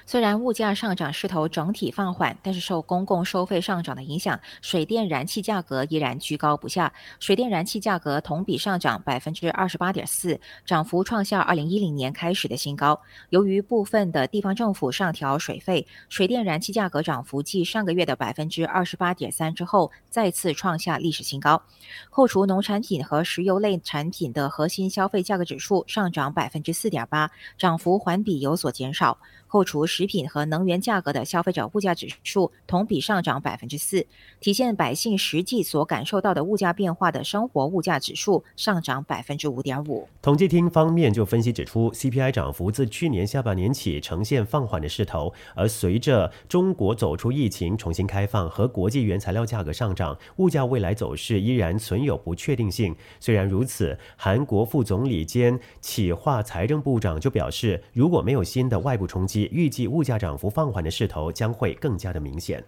[0.09, 6.93] 虽然物价上涨势头整体放缓，但是受公共收费上涨的影响，水电燃气价格依然居高不下。
[7.19, 12.97] 水电燃气价格同比上涨百分之二十八点四，涨幅创下二零一零年开始的新高。
[13.31, 21.61] 由于部分的地方政府上调水费，水电燃气价格涨幅继上个月的百分之二十八点三之后，再次创下历史新高。
[22.09, 29.17] 扣除农产品和石油类产品的核心消费价格指数上涨百分之四点八，涨幅环比有所减少。
[29.49, 34.05] 扣除食品和能源价格的消费者物价指数同比上涨百分之四，
[34.39, 40.07] 体现百姓实际所感受到的物价变化的生活物价指数上涨百分之五点五。
[40.21, 52.95] 统计厅方面就分析指出，CPI 涨幅自去年下半年起呈现放缓的势头，而随着中国走出疫情、重新开放和国际原材料价格上涨，物价未来走势依然存有不确定性。
[53.19, 62.63] 虽然如此，韩国副总理兼企划财政部长就表示，如果没有新的外部冲击，预计物价涨幅放缓的势头将会更加的明显。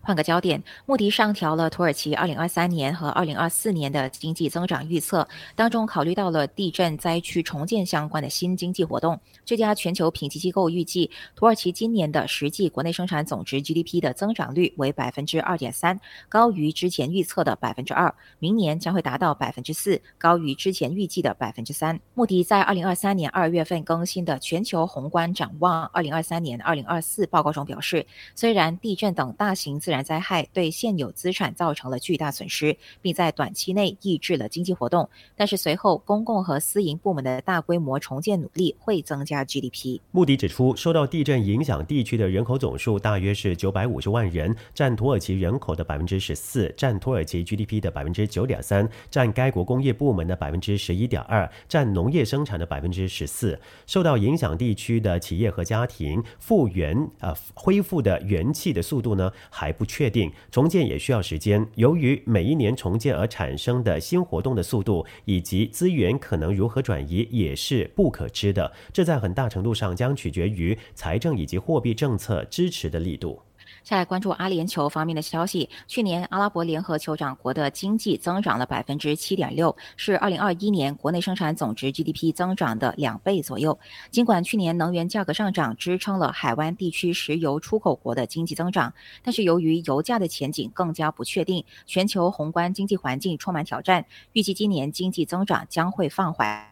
[0.00, 9.18] 换个焦点，穆迪上调了土耳其2023年和2024年的经济增长预测，当中考虑到了地震灾区重建相关的新经济活动。
[9.44, 18.12] 这家全球评级机构预计，土耳其今年的实际国内生产总值 GDP 的增长率为百分之二点三，高于之前预测的百分之二。
[18.38, 21.98] 明年将会达到百分之四，高于之前预计的百分之三。
[22.14, 35.08] 穆迪在2023年2月份更新的全球宏观展望2023年2024报告中表示，虽然地震等大型自然灾害对现有资产造成了巨大损失，并在短期内抑制了经济活动。
[35.36, 40.00] 但是随后公共和私营部门的大规模重建努力会增加 GDP。
[40.10, 53.58] 穆迪指出，受到地震影响地区的人口总数大约是九百五十万人，占土耳其人口的百分之十四，占土耳其 GDP 的百分之九点三，占该国工业部门的百分之十一点二，占农业生产的百分之十四。
[53.86, 59.32] 受到影响地区的企业和家庭复原呃恢复的元气的速度呢？
[59.62, 61.64] 还不确定，重建也需要时间。
[61.76, 68.72] 由于每一年重建而产生的新活动的速度以及资源可能如何转移，也是不可知的。
[68.92, 73.40] 这在很大程度上将取决于财政以及货币政策支持的力度。
[73.82, 75.68] 再来关注阿联酋方面的消息。
[75.86, 83.78] 去年阿拉伯联合酋长国的经济增长了百分之七点六，是二零二一年国内生产总值 GDP 增长的两倍左右。
[84.10, 96.71] 尽管去年能源价格上涨支撑了海湾地区石油出口国的经济增长，但是由于油价的前景更加不确定，全球宏观经济环境充满挑战，预计今年经济增长将会放缓。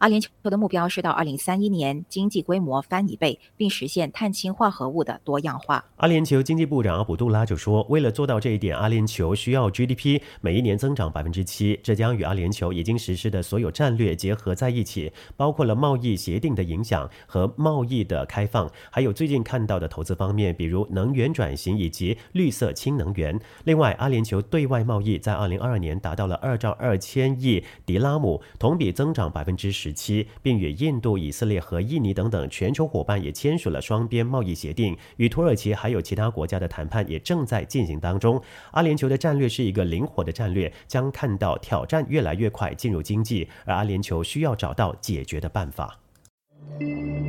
[0.00, 5.84] 阿联酋的目标是到二零三一年经济规模翻一倍，并实现碳氢化合物的多样化。
[5.96, 11.78] 阿联酋经济部长阿卜杜拉就说：“为了做到这一点，阿联酋需要 GDP 每一年增长百分之七。
[11.82, 23.38] 这将与阿联酋已经实施的所有战略结合在一起，包括了贸易协定的影响和贸易的开放，还有最近看到的投资方面，比如能源转型以及绿色氢能源。
[23.64, 34.96] 另外，阿联酋对外贸易在二零二二年达到了二兆二千亿迪拉姆，同比增长百分之十。”期，并与印度、以色列和印尼等等全球伙伴也签署了双边贸易协定。
[35.16, 38.40] 与土耳其还有其他国家的谈判也正在进行当中。
[38.72, 45.98] 阿联酋的战略是一个灵活的战略，将看到挑战越来越快进入经济，而阿联酋需要找到解决的办法。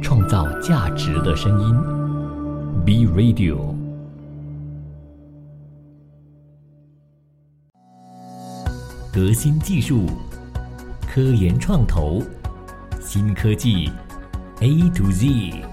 [0.02, 1.76] 创造价值的声音
[2.86, 3.76] ，B Radio，
[9.14, 10.06] 革新技术，
[11.08, 12.22] 科研创投。
[13.02, 13.92] 新科技
[14.62, 15.71] ，A to Z。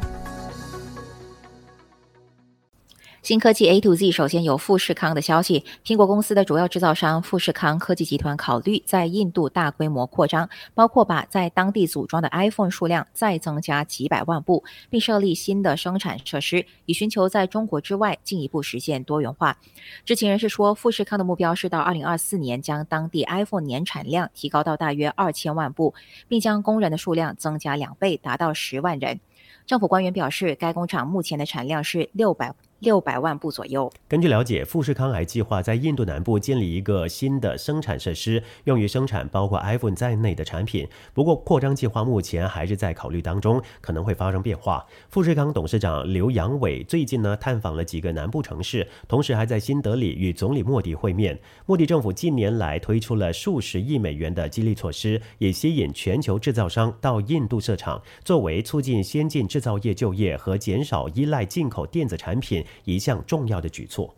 [3.29, 5.63] 新科技 A to Z，首先有富士康的消息。
[5.85, 19.59] 苹果公司的主要制造商富士康科技集团考虑在印度大规模扩张，包括把在当地组装的 iPhone 数量再增加几百万部，并设立新的生产设施，以寻求在中国之外进一步实现多元化。
[20.07, 25.93] 知情人士说，富士康的目标是到2024年将当地 iPhone 年产量提高到大约二千万部，
[26.29, 29.21] 并将工人的数量增加两倍，达到十万人。
[29.67, 32.55] 政府官员表示，该工厂目前的产量是六百。
[32.81, 33.91] 六百万部左右。
[34.07, 40.89] 根据了解，富士康还计划在印度南部建立一个新的生产设施，用于生产包括 iPhone 在内的产品。
[41.13, 44.87] 不过，扩张计划目前还是在考虑当中，可能会发生变化。
[45.09, 51.39] 富士康董事长刘扬伟最近呢探访了几个南部城市，同时还在新德里与总理莫迪会面。
[51.67, 62.65] 莫迪政府近年来推出了数十亿美元的激励措施，也吸引全球制造商到印度设厂，作为促进先进制造业就业和减少依赖进口电子产品。
[62.85, 64.15] 一项重要的举措。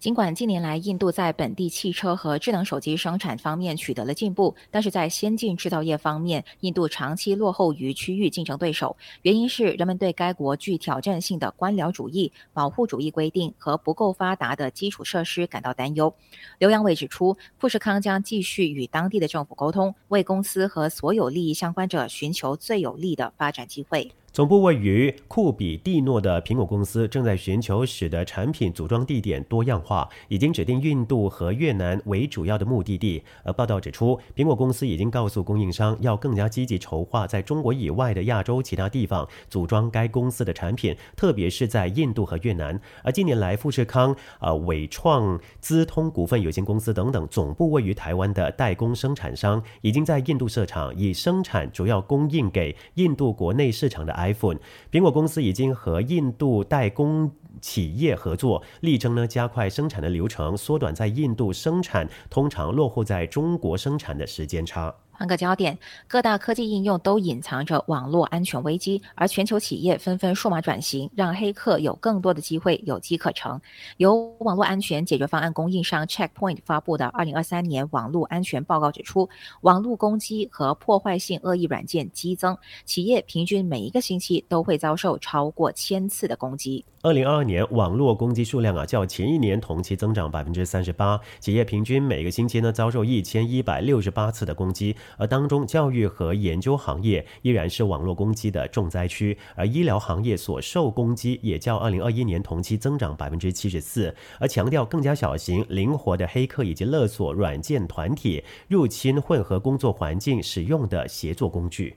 [0.00, 8.94] 尽管近年来印度在本地汽车和智能手机生产方面取得了进步，但是在先进制造业方面，印度长期落后于区域竞争对手。
[9.22, 16.12] 原因是人们对该国具挑战性的官僚主义、保护主义规定和不够发达的基础设施感到担忧。
[16.58, 24.12] 刘扬伟指出，富士康将继续与当地的政府沟通，为公司和所有利益相关者寻求最有利的发展机会。
[24.34, 33.22] 总部位于库比蒂诺的苹果公司正在寻求使得产品组装地点多样化，已经指定印度和越南为主要的目的地。
[33.44, 42.80] 而报道指出，苹果公司已经告诉供应商要更加积极筹划在中国以外的亚洲其他地方组装该公司的产品，特别是在印度和越南。
[43.04, 54.23] 而近年来，富士康、呃伟创、资通股份有限公司等等总部位于台湾的代工生产商，已经在印度设厂，以生产主要供应给印度国内市场的。
[54.32, 54.58] iPhone，
[54.90, 64.94] 苹果公司已经和印度代工企业合作，力争呢加快生产的流程，缩短在印度生产通常落后在中国生产的时间差。
[65.16, 73.60] 换个焦点，各大科技应用都隐藏着网络安全危机，而全球企业纷纷数码转型，让黑客有更多的机会有机可乘。
[73.96, 79.28] 由网络安全解决方案供应商 Checkpoint 发布的《二零二三年网络安全报告》指出，
[79.60, 86.84] 网络攻击和破坏性恶意软件激增，企业平均每一个星期都会遭受超过千次的攻击。
[87.04, 94.96] 二零二二年网络攻击数量啊，较前一年同期增长百分之三十八，企业平均每个星期呢遭受一千一百六十八次的攻击。
[95.18, 104.14] 而当中，教育和研究行业依然是网络攻击的重灾区，而医疗行业所受攻击也较二零二一年同期增长百分之七十四。
[104.40, 111.96] 而强调更加小型、灵活的黑客以及勒索软件团体入侵混合工作环境使用的协作工具。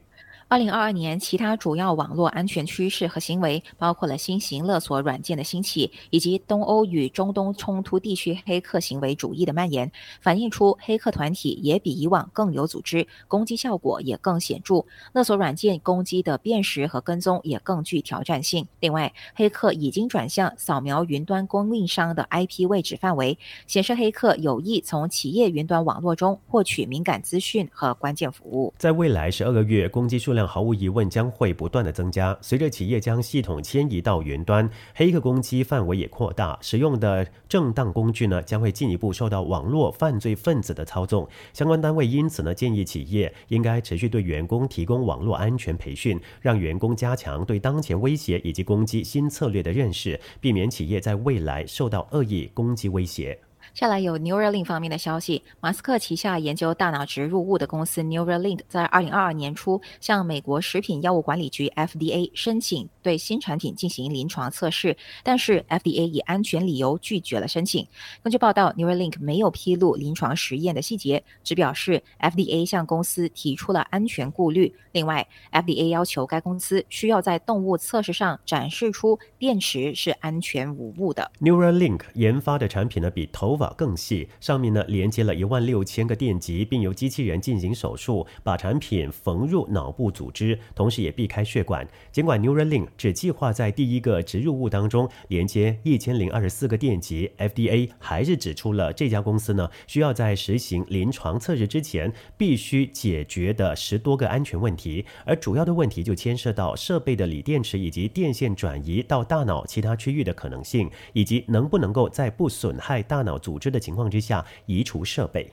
[0.49, 9.91] 二零二二年，其他主要网络安全趋势和行为包括了新型勒索软件的兴起，以及东欧与中东冲突地区黑客行为主义的蔓延，
[10.21, 14.85] 反映出黑客团体也比以往更有组织，攻击效果也更显著。
[15.11, 18.65] 勒索软件攻击的辨识和跟踪也更具挑战性。
[18.79, 23.37] 另外，黑客已经转向扫描云端供应商的 IP 位置范围，
[23.67, 28.73] 显示黑客有意从企业云端网络中获取敏感资讯和关键服务。
[28.77, 30.36] 在未来十二个月，攻击数。
[30.38, 32.38] 量毫无疑问将会不断的增加。
[32.41, 41.27] 随着企业将系统迁移到云端，黑客攻击范围也扩大，使用的正当工具呢将会进一步受到网络犯罪分子的操纵。
[41.51, 53.38] 相关单位因此呢建议企业应该持续对员工提供网络安全培训，让员工加强对当前威胁以及攻击新策略的认识，避免企业在未来受到恶意攻击威胁。
[53.78, 67.86] 下来有 Neuralink 方面的消息，马斯克旗下研究大脑植入物的公司 Neuralink 在二零二二年初向美国食品药物管理局 FDA 申请对新产品进行临床测试，但是 FDA 以安全理由拒绝了申请。
[68.23, 74.73] 根据报道，Neuralink 没有披露临床实验的细节，只表示 FDA 向公司提出了安全顾虑。
[74.93, 81.32] 另外，FDA 要求该公司需要在动物测试上展示出电池是安全无误的。
[81.39, 91.88] Neuralink 研发的产品呢，比头发更细，上面呢连接了一万六千个电极，并由机器人进行手术，把产品缝入脑部组织，同时也避开血管。
[92.11, 113.38] 尽管 Neuralink 只计划在第一个植入物当中连接一千零二十四个电极，FDA 还是指出了这家公司呢需要在实行临床测试之前必须解决的十多个安全问题，而主要的问题就牵涉到设备的锂电池以及电线转移到大脑其他区域的可能性，以及能不能够在不损害大脑。
[113.38, 115.51] 组织的情况之下移除设备。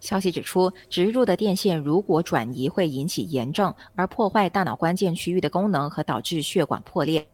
[0.00, 7.24] 消息指出，植入的电线如果转移会引起炎症，而破坏大脑关键区域的功能和导致血管破裂。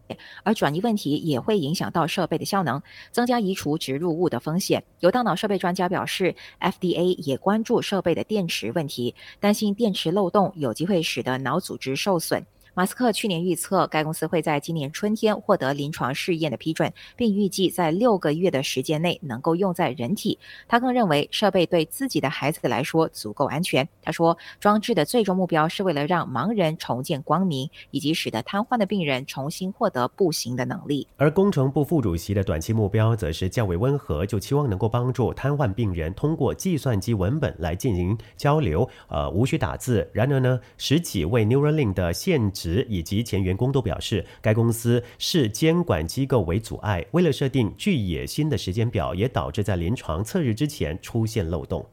[0.42, 4.84] 而转移问题也会影响到设备的效能，增加移除植入物的风险。
[5.00, 12.44] 有大脑设备专家表示，FDA 也关注设备的电池问题，担心电池漏洞有机会使得脑组织受损。
[12.74, 20.38] 马斯克去年预测，该公司会在今年春天获得临床试验的批准，并预计在六个月的时间内能够用在人体。
[20.66, 23.86] 他更认为设备对自己的孩子来说足够安全。
[24.00, 31.06] 他说，装置的最终目标是为了让盲人重见光明，以及使得瘫痪的病人重新获得步行的能力。
[31.18, 40.10] 而工程部副主席的短期目标则是较为温和，就期望能够帮助瘫痪病人通过计算机文本来进行交流，呃，无需打字。
[40.14, 42.61] 然而呢，十几位 Neuralink 的限制。
[42.62, 47.04] 职以及前员工都表示，该公司视监管机构为阻碍。
[47.10, 51.84] 为了设定具野心的时间表，也导致在临床测试之前出现漏洞。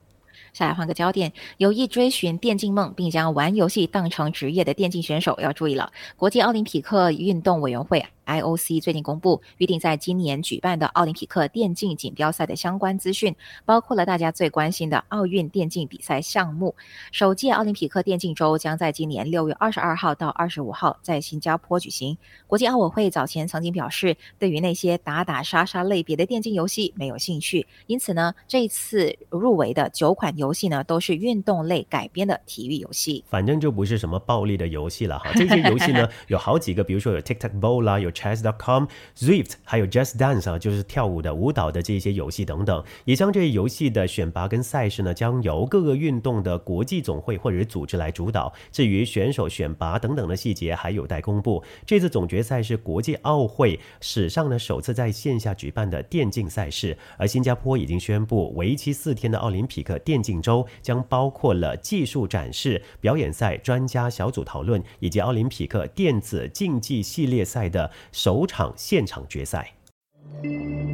[0.53, 5.91] 下来换个焦点，有意追寻电竞梦并将玩游戏当成职业的电竞选手要注意了。
[6.15, 16.75] 国际奥林匹克运动委员会 IOC 最近公布预定在今年举办的奥林匹克电竞锦标赛的相关资讯，包括了大家最关心的奥运电竞比赛项目。
[17.11, 22.15] 首届奥林匹克电竞周将在今年六月二十二号到二十五号在新加坡举行。
[22.45, 33.23] 国际奥委会早前曾经表示，对于那些打打杀杀类别的电竞游戏没有兴趣，因此呢，这次入围的九款游戏呢，都是运动类改编的体育游戏。
[33.27, 35.31] 反正就不是什么暴力的游戏了哈。
[35.33, 38.85] 这些游戏呢， 有好几个，比如说有 TikTok Bowl 啦，有 Chess.com、
[39.17, 42.83] Zwift，还有 Just Dance 啊，就是跳舞的、舞蹈的这些游戏等等。
[43.05, 48.51] 也将这些游戏的选拔跟赛事呢，将由各个运动的国际总会或者是组织来主导。
[48.71, 51.63] 至于选手选拔等等的细节，还有待公布。
[51.85, 69.71] 这次总决赛是国际奥会史上呢首次在线下举办的电竞赛事，而新加坡已经宣布，为期四天的奥林匹克电竞周将包括了技术展示、表演赛、专家小组讨论以及奥林匹克电子竞技系列赛的首场现场决赛。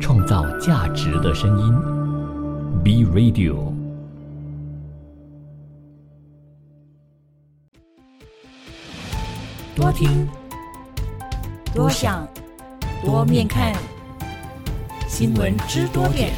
[0.02, 1.74] 创造价值的声音
[2.84, 3.74] ，B Radio。
[9.76, 10.28] 多听，
[11.74, 12.28] 多想，
[13.04, 13.74] 多面看，
[15.08, 16.32] 新闻知多点。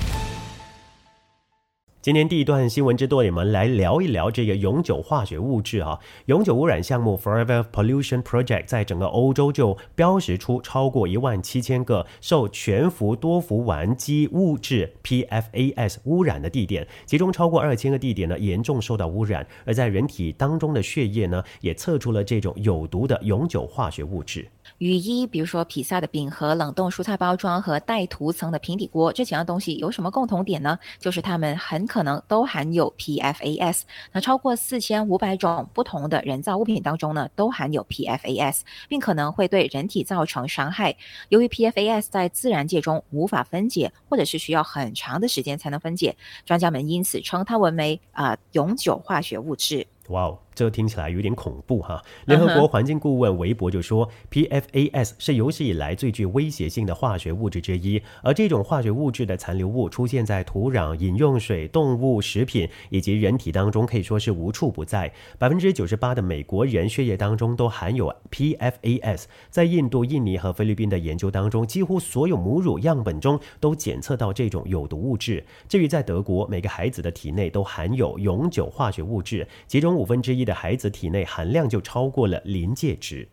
[2.08, 24.48] 今天第一段新闻之多，你们来聊一聊这个永久化学物质啊，永久污染项目 Forever Pollution Project 在整个欧洲就标识出超过一万七千个受全氟多氟烷基物质 PFAS 污染的地点，其中超过二千个地点呢严重受到污染，而在人体当中的血液呢也测出了这种有毒的永久化学物质。
[24.80, 30.78] 雨衣，比如说披萨的饼和冷冻蔬菜包装和带涂层的平底锅，这几样东西有什么共同点呢？
[31.00, 33.82] 就是它们很可能都含有 PFAS。
[34.12, 40.96] 那超过四千五百种不同的人造物品当中呢，都含有 PFAS，并可能会对人体造成伤害。
[41.30, 46.16] 由于 PFAS 在自然界中无法分解，或者是需要很长的时间才能分解，
[46.46, 49.88] 专家们因此称它们为啊永久化学物质。
[50.10, 50.40] 哇哦！
[50.58, 52.02] 这听起来有点恐怖哈！
[52.26, 65.14] 联合国环境顾问韦伯就说，PFAS 是有史以来最具威胁性的化学物质之一，而这种化学物质的残留物出现在土壤、饮用水、动物、食品以及人体当中，可以说是无处不在。
[65.38, 69.26] 百分之九十八的美国人血液当中都含有 PFAS。
[69.52, 75.46] 在印度、印尼和菲律宾的研究当中，几乎所有母乳样本中都检测到这种有毒物质。
[75.70, 80.47] 至于在德国，每个孩子的体内都含有永久化学物质，其中五分之一。
[80.48, 83.28] 的孩子体内含量就超过了临界值。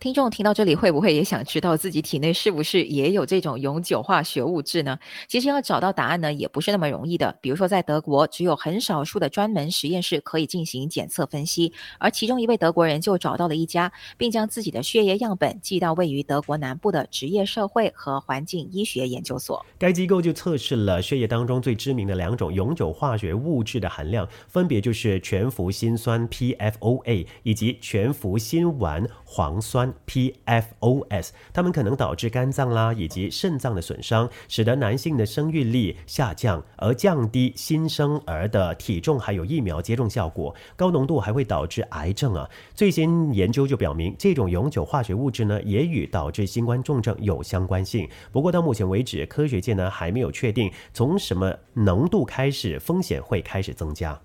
[0.00, 4.98] 听众听到这里，会不会也想知道自己体内是不是也有这种永久化学物质呢？
[5.28, 7.36] 其实要找到答案呢，也不是那么容易的。
[7.42, 19.62] 比如说，在德国，只有很少数的专门实验室可以进行检测分析，而其中一位德国人就找到了一家，并将自己的血液样本寄到位于德国南部的职业社会和环境医学研究所。
[19.78, 29.89] 该机构就测试了血液当中最知名的两种永久化学物质的含量，分别就是全氟辛酸 （PFOA） 以及全氟辛烷磺酸。
[30.06, 40.54] PFOS，它们可能导致肝脏啦以及肾脏的损伤，使得男性的生育力下降，而降低新生儿的体重，还有疫苗接种效果。
[40.76, 42.48] 高浓度还会导致癌症啊！
[42.74, 48.08] 最新研究就表明，这种永久化学物质呢，也与导致新冠重症有相关性。
[48.32, 54.20] 不过到目前为止，科学界呢还没有确定从什么浓度开始风险会开始增加。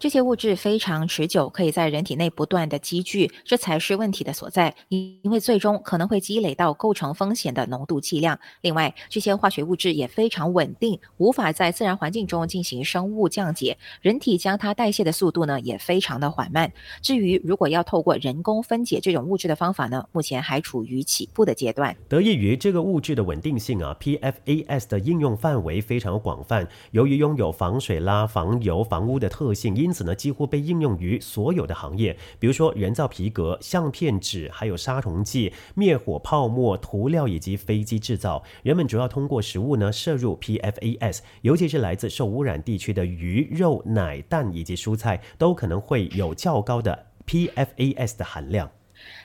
[0.00, 4.74] 这些物质非常持久，可以在人体内不断的积聚，这才是问题的所在。
[4.88, 8.40] 因因为最终可能会积累到构成风险的浓度剂量。
[8.62, 16.72] 另外，这些化学物质也非常稳定，无法在自然环境中进行生物降解，人体将它代谢的速度呢也非常的缓慢。
[17.02, 21.94] 至于如果要透过人工分解这种物质的方法呢，目前还处于起步的阶段。
[22.08, 26.66] 得益于这个物质的稳定性啊，PFAS 的应用范围非常广泛。
[26.92, 38.40] 由于拥有防水、啦、防油、防污的特性，因因此呢，几乎被应用于所有的行业，比如说人造皮革、相片纸，还有杀虫剂、灭火泡沫、涂料以及飞机制造。
[38.62, 48.70] 人们主要通过食物呢摄入 PFAS，尤其是来自受污染地区的鱼肉、奶蛋以及蔬菜，都可能会有较高的 PFAS 的含量。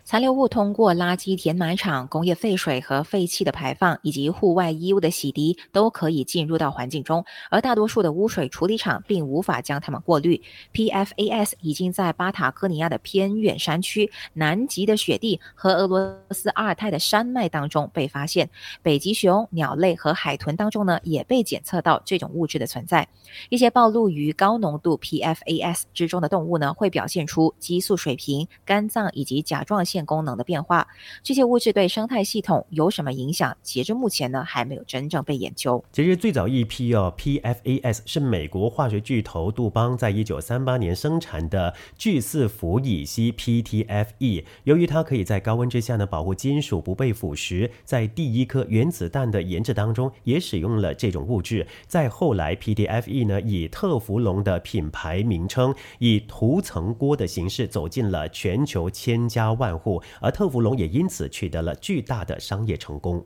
[0.08, 7.26] 残留物通过垃圾填埋场、工业废水和废气的排放，以及户外衣物的洗涤，都可以进入到环境中。
[7.50, 10.40] 而大多数的污水处理厂并无法将它们过滤。
[10.74, 18.48] PFAS 已经在巴塔哥尼亚的偏远山区、南极的雪地和俄罗斯阿尔泰的山脉当中被发现。
[18.84, 23.08] 北极熊、鸟类和海豚当中呢，也被检测到这种物质的存在。
[23.50, 30.86] 一些暴露于高浓度 PFAS 之中的动物呢，会表现出激素水平、肝脏以及甲状腺线功能的变化。
[31.24, 33.56] 这些物质对生态系统有什么影响？
[33.64, 35.82] 截至目前呢，还没有真正被研究。
[35.94, 44.44] 其实最早一批哦，PFAS 是美国化学巨头杜邦在一九三八年生产的聚四氟乙烯 PTFE。
[44.66, 51.66] 由于它可以在高温之下呢保护金属不被腐蚀，在第一颗原子弹的研制当中也使用了这种物质。
[51.88, 59.85] 再后来，PTFE 呢以特氟龙的品牌名称，以涂层锅的形式走进了全球千家万户，
[60.22, 63.26] 而特氟龙也因此取得了巨大的商业成功。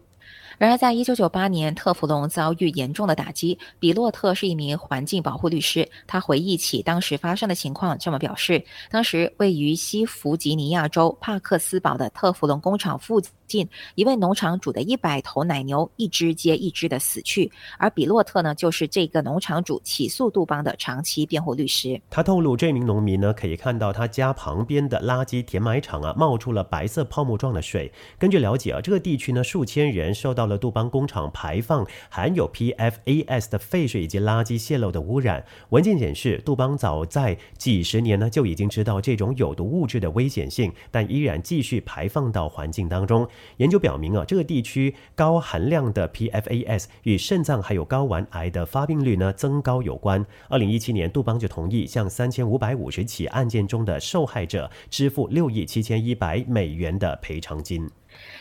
[0.59, 3.57] 然而，在一九九八年，特氟龙遭遇严重的打击。
[3.79, 21.99] 比洛特是一名环境保护律师，他回忆起当时发生的情况，这么表示：当时位于西弗吉尼亚州帕克斯堡的特氟龙工厂附近，一位农场主的一百头奶牛一只接一只的死去，而比洛特呢，就是这个农场主起诉杜邦的长期辩护律师。
[22.09, 27.89] 他透露，这名农民呢，可以看到他家旁边的垃圾填埋场啊，冒出了白色泡沫状的水。
[28.17, 35.45] 根据了解啊，这个地区呢，数千人受到了杜邦工厂排放含有 PFAS 的废水以及垃圾泄漏的污染。
[35.69, 43.25] 文件显示，杜邦早在几十年呢就已经知道这种有毒物质的危险性，但依然继续排放到环境当中。
[43.57, 50.25] 研究表明啊，这个地区高含量的 PFAS 与肾脏还有睾丸癌的发病率呢增高有关。
[50.49, 57.87] 二零一七年，杜邦就同意向三千五百五十起案件中的受害者支付六亿七千一百美元的赔偿金。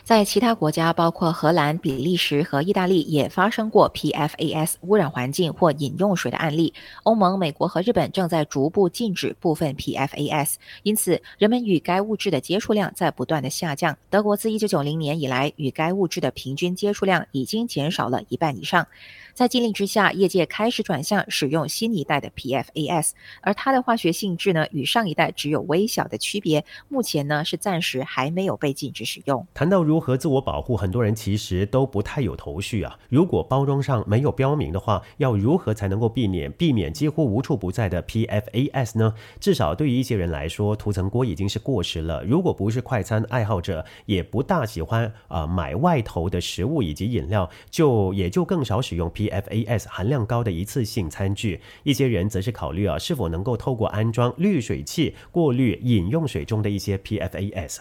[0.09, 6.73] 在其他国家，包括荷兰、比利时和意大利，也发生过 PFAS 污染环境或饮用水的案例。
[7.03, 13.95] 欧盟、美国和日本正在逐步禁止部分 PFAS，因此人们与该物质的接触量在不断的下降。
[14.09, 18.87] 德国自1990年以来，与该物质的平均接触量已经减少了一半以上。
[19.35, 26.65] 在禁令之下，业界开始转向使用新一代的 PFAS，而它的化学性质呢，与上一代只有微小的区别。
[26.87, 29.45] 目前呢，是暂时还没有被禁止使用。
[29.53, 32.97] 谈到如何自我保护，很多人其实都不太有头绪啊。
[33.09, 39.13] 如果包装上没有标明的话，要如何才能够避免避免几乎无处不在的 PFAS 呢？
[39.39, 42.23] 至少对于一些人来说，涂层锅已经是过时了。
[42.23, 51.59] 如果不是快餐爱好者，也不大喜欢啊买外头的食物以及饮料，就也就更少使用 PFAS 含量高的一次性餐具。
[51.83, 57.79] 一些人则是考虑啊，是否能够透过安装滤水器过滤饮用水中的一些 PFAS。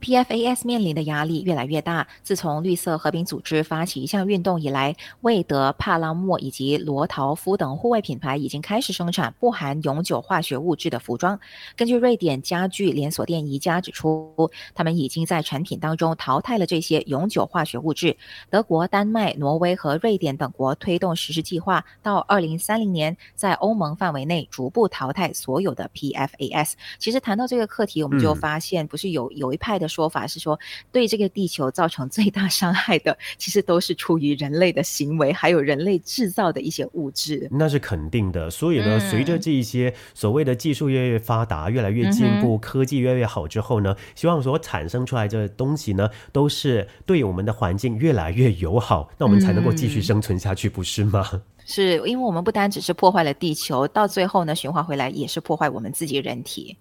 [0.00, 2.06] PFAS 面临的压力越来越大。
[2.22, 11.38] 自从绿色和平组织发起一项运动以来，魏德、帕拉莫以及罗陶夫等户外品牌已经开始生产不含永久化学物质的服装。
[11.76, 18.16] 根据瑞典家具连锁店宜家指出，他们已经在产品当中淘汰了这些永久化学物质。
[18.50, 26.74] 德国、丹麦、挪威和瑞典等国推动实施计划，到2030年在欧盟范围内逐步淘汰所有的 PFAS。
[26.98, 30.58] 其实谈到这个课题，我们就发现，不是有有一派的说法是说，
[30.92, 37.48] 对这个地球造成最大伤害的，其实都是出于人类的行为，还有人类制造的一些物质。
[37.50, 38.50] 那是肯定的。
[38.50, 51.42] 所以呢，随着这一些所谓的技术越来越发达、越来越进步、科技越来越好之后呢，希望所产生出来的东西呢，都是对我们的环境越来越友好，那我们才能够继续生存下去，不是吗？
[51.64, 56.76] 是因为我们不单只是破坏了地球，到最后呢，循环回来也是破坏我们自己人体。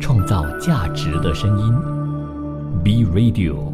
[0.00, 1.74] 创造价值的声音
[2.82, 3.72] ，B Radio。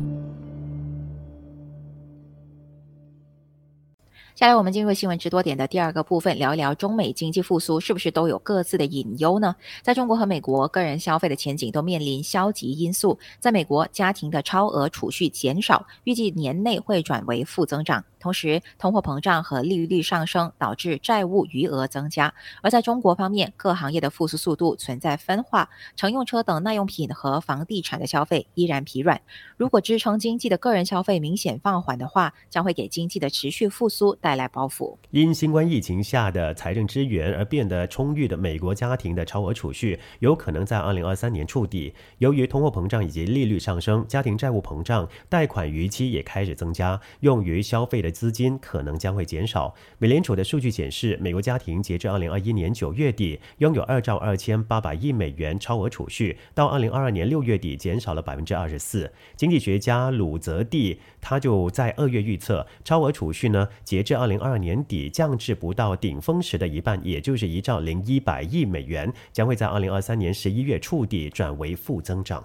[4.36, 9.54] 下来，我们进入新闻直多点的第二个部分，聊一聊中美经济复苏是不是都有各自的隐忧呢？
[9.82, 13.18] 在中国和美国，个人消费的前景都面临消极因素。
[13.38, 18.02] 在美国，家庭的超额储蓄减少，预计年内会转为负增长。
[18.20, 22.32] 同时，通货膨胀和利率上升导致债务余额增加。
[22.60, 29.20] 而在中国方面，各行业的复苏速度存在分化，乘用车等耐用品和房地产的消费依然疲软。
[29.56, 34.98] 如果支撑经济的个人消费明显放缓的话，将会给经济的持续复苏带来包袱。
[35.10, 41.94] 因新冠疫情下的财政支援而变得充裕的美国家庭的超额储蓄，有可能在二零二三年触底。
[42.18, 48.09] 由于通货膨胀以及利率上升，家庭债务膨胀，贷款逾期也开始增加，用于消费的。
[48.10, 49.74] 资金可能将会减少。
[49.98, 59.12] 美联储的数据显示，美国家庭截至二零二一年九月底拥有二兆二千八百亿美元超额储蓄，到二零二二年六月底减少了百分之二十四。
[59.36, 72.44] 经济学家鲁泽蒂他就在二月预测，超额储蓄呢，截至二零二二年底降至不到顶峰时的一半，也就是一兆零一百亿美元，将会在二零二三年十一月触底，转为负增长。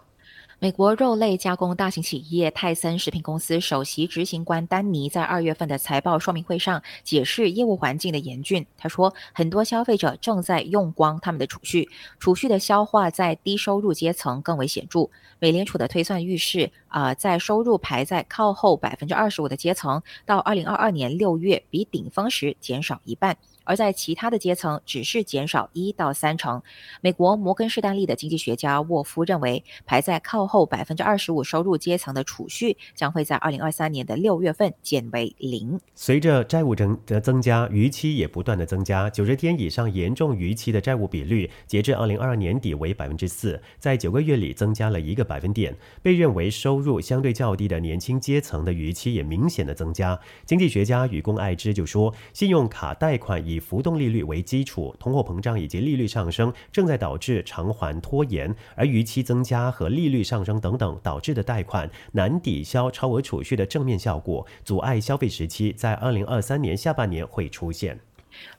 [0.65, 8.65] 美国肉类加工大型企业泰森食品公司首席执行官丹尼在二月份的财报说明会上解释业务环境的严峻。
[8.75, 11.87] 他说，很多消费者正在用光他们的储蓄，
[12.17, 15.07] 储蓄的消化在低收入阶层更为显著。
[15.37, 23.37] 美联储的推算预示，啊，在收入排在靠后百分之二十五的阶层，到二零二二年六月比顶峰时减少一半。
[23.65, 26.61] 而在其他的阶层，只是减少一到三成。
[27.01, 35.77] 美国摩根士丹利的经济学家沃夫认为，排在靠后百分之二十五收入阶层的储蓄将会在二零二三年的六月份减为零。
[35.93, 39.09] 随着债务增的增加，逾期也不断的增加。
[39.09, 45.75] 九十天以上严重逾期的债务比率，截至二零二二年底为百分之四，在九个月里增加了一个百分点。
[46.01, 50.19] 被认为收入相对较低的年轻阶层的逾期也明显的增加。
[50.45, 67.99] 经济学家与公爱之就说，信用卡贷款以以浮动利率为基础，通货膨胀以及利率上升正在导致偿还拖延，而逾期增加和利率上升等等导致的贷款难抵消超额储蓄的正面效果，阻碍消费时期在二零二三年下半年会出现。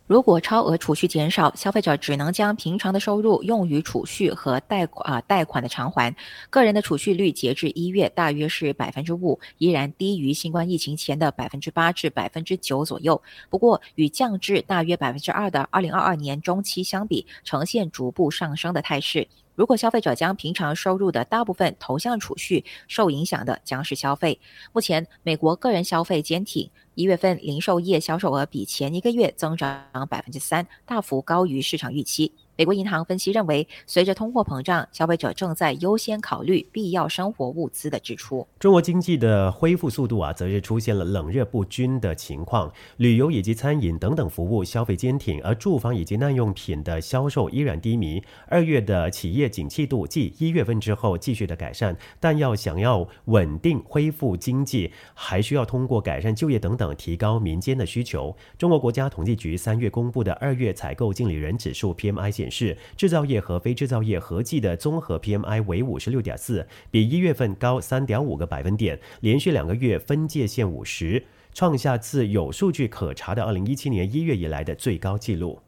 [0.07, 6.15] 如果超额储蓄减少，消费者只能将平常的收入用于储蓄和贷款啊贷款的偿还。
[6.49, 13.21] 个人的储蓄率截至一月大约是百分之五，依然低于新冠疫情前的百分之八至百分之九左右。
[13.51, 19.27] 不过，与降至大约百分之二的二零二二年中期相比，呈现逐步上升的态势。
[19.57, 24.39] 如果消费者将平常收入的大部分投向储蓄，受影响的将是消费。
[24.73, 32.33] 目前，美国个人消费坚挺，一月份零售业销售额比前一个月增长百分之三，大幅高于市场预期。
[32.59, 38.49] 美国银行分析认为，随着通货膨胀，消费者正在优先考虑必要生活物资的支出。
[38.59, 42.73] 中国经济的恢复速度啊，则是出现了冷热不均的情况。
[42.97, 48.25] 旅游以及餐饮等等服务消费坚挺，而住房以及耐用品的销售依然低迷。
[48.49, 58.35] 二月的企业景气度继一月份之后继续的改善，但要想要稳定恢复经济，还需要通过改善就业等等提高民间的需求。
[58.57, 62.46] 中国国家统计局三月公布的二月采购经理人指数 PMI 显。
[62.47, 75.61] 显示，制造业和非制造业合计的综合 PMI 为五十六点四，比一月份高三点五个百分点，连续两个月分界线五十，创下自有数据可查的二零一七年一月以来的最高纪录。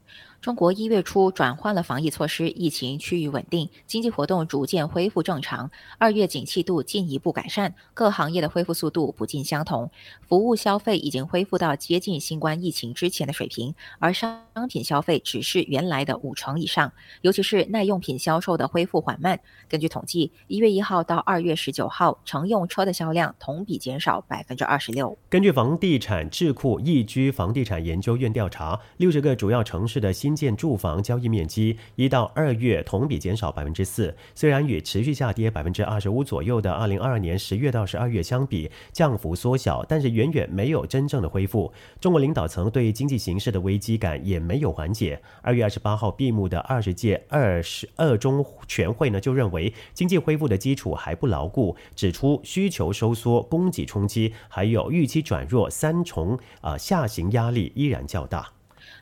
[0.48, 5.70] 中国一月初转换了防疫措施，疫情趋于稳定，经济活动逐渐恢复正常。
[5.98, 9.90] 二月景气度进一步改善，各行业的恢复速度不尽相同。
[10.26, 14.40] 服务消费已经恢复到接近新冠疫情之前的水平，而商
[14.70, 16.90] 品消费只是原来的五成以上。
[17.20, 19.38] 尤其是耐用品销售的恢复缓慢。
[19.68, 25.18] 根据统计，一月一号到二月十九号，乘用车的销量同比减少百分之二十六。
[25.28, 41.72] 根据房地产智库易居房地产研究院调查，六十个主要城市的新建住房交易面积一到二月同比减少百分之四，虽然与持续下跌百分之二十五左右的二零二二年十月到十二月相比，降幅缩小，但是远远没有真正的恢复。
[42.00, 45.20] 中国领导层对经济形势的危机感也没有缓解。
[45.42, 58.57] 二月二十八号闭幕的二十届二十二中全会呢，就认为经济恢复的基础还不牢固，指出需求收缩、供给冲击，还有预期转弱三重啊下行压力依然较大。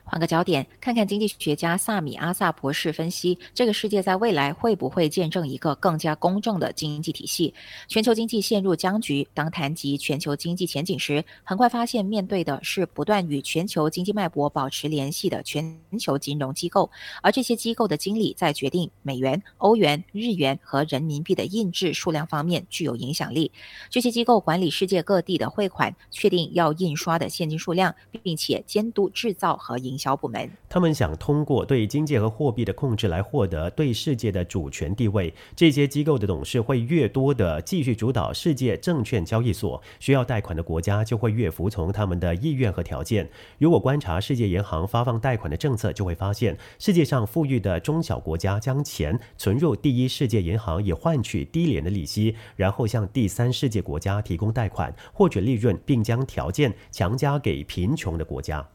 [0.09, 7.53] 换个焦点，看看经济学家萨米阿萨博士分析，这个世界在未来会不会见证一个更加公正的经济体系？
[7.89, 9.27] 全球经济陷入僵局。
[9.33, 16.89] 当谈及全球经济前景时，很快发现面对的是不断与全球经济脉搏保持联系的全球金融机构，
[17.21, 23.51] 而这些机构的经理在决定美元、欧元、日元和人民币的印制数量方面具有影响力。
[23.89, 27.93] 这些机构管理世界各地的汇款，确定要印刷的现金数量，
[28.23, 29.96] 并且监督制造和营。
[29.97, 35.33] 小部门，他们想通过对经济和货币的控制来获得对世界的主权地位。
[35.55, 43.27] 这些机构的董事会越多的继续主导世界证券交易所，需要贷款的国家就会越服从他们的意愿和条件。
[43.57, 58.67] 如果观察世界银行发放贷款的政策，就会发现世界上富裕的中小国家将钱存入第一世界银行，以换取低廉的利息，然后向第三世界国家提供贷款，获取利润，并将条件强加给贫穷的国家。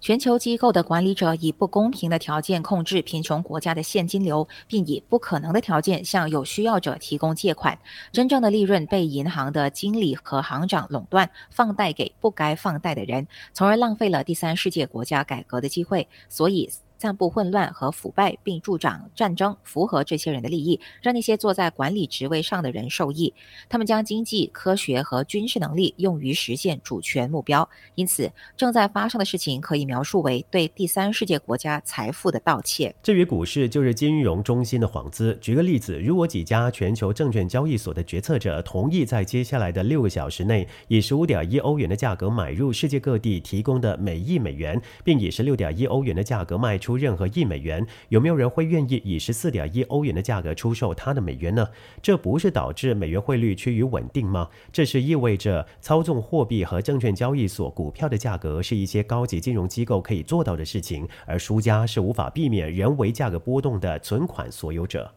[0.00, 7.78] 全球机构的管理者以不公平的条件控制贫穷国家的现金流，并以不可能的条件向有需要者提供借款。
[8.12, 16.08] 真正的利润被银行的经理和行长垄断，放贷给不该放贷的人，从而浪费了第三世界国家改革的机会。
[16.28, 16.70] 所以。
[16.98, 23.32] 散布混乱和腐败，并助长战争，符合这些人的利益，让那些坐在管理职位上的人受益。
[23.68, 27.68] 他们将经济、科学和军事能力用于实现主权目标。
[27.94, 32.94] 因此，正在发生的事情可以描述为对第三世界国家财富的盗窃。
[33.02, 35.38] 至于股市，就是金融中心的幌子。
[35.40, 51.68] 举个例子，如果几家全球证券交易所的决策者同意在接下来的六个小时内，以十五点一欧元的价格买入世界各地提供的每亿美元，并以十六点一欧元的价格卖出出任何一美元，有没有人会愿意以十四点一欧元的价格出售他的美元呢？
[52.00, 54.48] 这不是导致美元汇率趋于稳定吗？
[54.72, 65.12] 这是意味着操纵货币和证券交易所股票的价格是一些高级金融机构可以做到的事情，而输家是无法避免人为价格波动的存款所有者。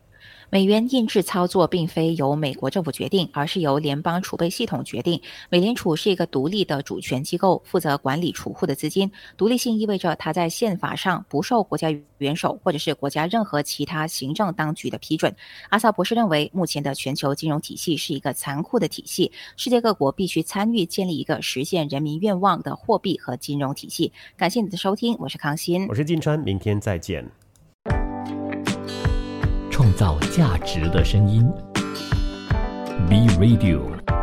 [0.53, 5.21] 美元印制操作并非由美国政府决定，而是由联邦储备系统决定。
[5.49, 9.09] 美联储是一个独立的主权机构，负责管理储户的资金。
[9.37, 15.33] 独立性意味着它在宪法上不受国家元首或者是国家任何其他行政当局的批准。
[15.69, 24.11] 阿萨博士认为，目前的全球金融体系是一个残酷的体系，世界各国必须参与建立一个实现人民愿望的货币和金融体系。
[24.35, 27.40] 感谢你的收听，我是康欣，我是金川，明天再见。
[29.72, 31.49] 创造价值的声音
[33.09, 34.20] ，B Radio。